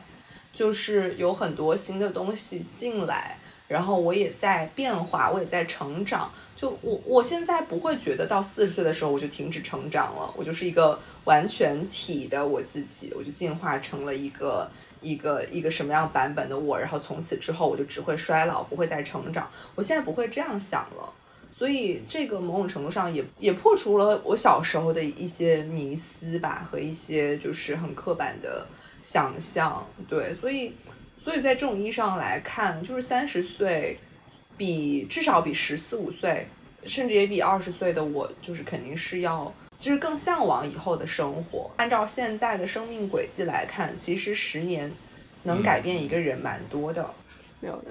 [0.52, 3.38] 就是有很多新的东西进来。
[3.68, 6.32] 然后我也在变化，我也在成长。
[6.56, 14.70] 就我，我现在不会觉得到四十岁的时候我就停止成长了，我就是一个完全体的我自己，我就进化成了一个
[15.02, 16.80] 一个一个什么样版本的我。
[16.80, 19.50] 然后从此之后我就只会衰老，不会再成长。
[19.76, 21.12] 我现在不会这样想了。
[21.58, 28.66] 所以这个某种程度上也也破除了我小时候的一些迷思吧，和一些就是很刻板的
[29.02, 29.86] 想象。
[30.08, 30.74] 对，所以。
[31.24, 33.98] 所以在这种意义上来看，就是三十岁，
[34.58, 36.46] 比至少比十四五岁，
[36.86, 41.72] 甚至也比二十岁的我，就是肯定是要，其实更向往以后的生活。
[41.78, 44.92] 按照现在的生命轨迹来看，其实十年
[45.44, 47.10] 能改变一个人蛮多的。
[47.62, 47.82] 没有，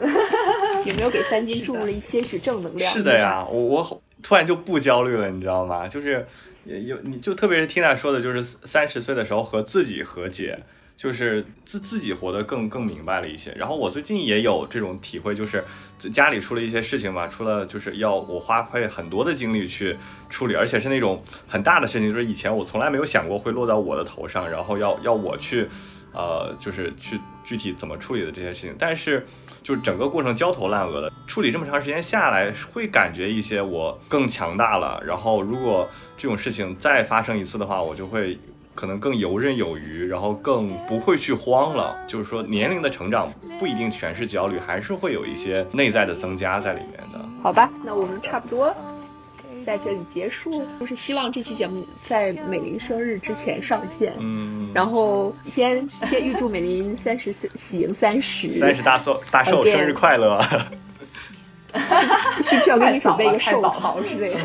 [0.84, 2.92] 有没有给三金注入了一些许正能量？
[2.92, 5.88] 是的呀，我我突然就不焦虑了，你知道吗？
[5.88, 6.26] 就是
[6.66, 10.58] 有你就特别是 Tina 说的，就是三十岁的时候和自己和解。
[10.96, 15.64] 就是自自己活得更更明白了一些，然后我最近也有这种体会，就是
[16.12, 19.96] 家里出了一些事情吧，出了就是要我花费很多的精力去
[20.30, 25.66] 处理，而且是那种很大的事情，就是以前我从来没有想过会落到我的头上，然后要要我去，
[26.12, 29.26] 呃，就是去具体怎么处理的这些事情，但是
[29.62, 38.38] 就是整个过程焦头烂额的处理这么长时间下来，会感觉一些我更强大了，然后如果这种事情再发生一次的话，我就会。
[38.74, 41.96] 可能更游刃有余，然后更不会去慌了。
[42.06, 47.20] 就是说，年龄的成长不一定全是焦虑，还是会有一些内在的增加在里面的。
[47.42, 48.74] 好吧，那我们差不多
[49.66, 54.12] 在这里结束，就是希望这期节目在美玲生日之前上线。
[54.18, 60.40] 嗯，然后先先预祝美玲三十岁喜迎三十，三十大寿大寿生日快乐！
[62.42, 64.40] 是不是要给你准备一个寿桃之类的？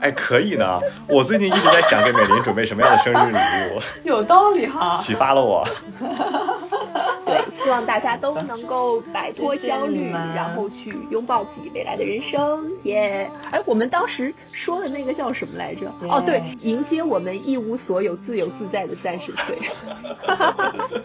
[0.00, 0.80] 哎，可以呢。
[1.06, 3.36] 我最近一直在想给美玲准备什么样的生日礼
[3.74, 4.96] 物，有道理哈。
[5.02, 5.66] 启发了我。
[7.26, 12.64] 对，希望大家都能够摆脱焦虑，然后去拥抱自己未来的人生。
[12.84, 13.30] 耶！
[13.50, 15.92] 哎，我们当时说的那个叫什么来着？
[16.08, 19.58] 哦，对，迎接我们一无所有、自由自在的三十岁。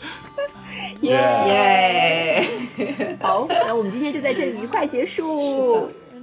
[1.01, 2.47] 耶！
[2.77, 3.17] 耶！
[3.21, 5.32] 好，那我们今天就在这里愉快结束，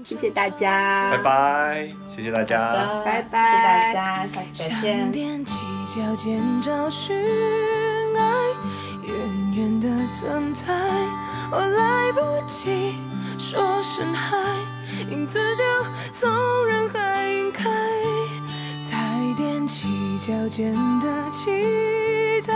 [0.04, 1.18] 谢谢大家，拜。
[1.22, 2.72] 拜，谢谢大家。
[3.04, 5.12] 拜拜谢谢大家，下次再见。
[5.12, 5.52] 踮起
[5.94, 7.14] 脚尖找寻
[8.16, 8.20] 爱，
[9.04, 9.14] 远
[9.54, 10.72] 远的存在，
[11.52, 12.94] 我来不及
[13.38, 14.38] 说声嗨，
[15.10, 15.64] 影子就
[16.12, 16.30] 从
[16.66, 17.68] 人海晕开，
[18.90, 18.96] 才
[19.36, 21.48] 踮起脚尖的期
[22.44, 22.52] 待，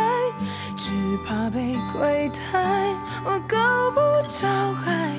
[0.74, 0.90] 只
[1.24, 2.88] 怕被亏待，
[3.24, 3.56] 我够
[3.92, 5.14] 不着海，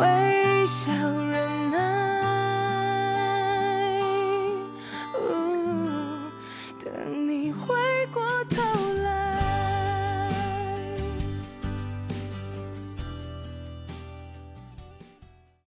[0.00, 2.25] 微笑忍耐。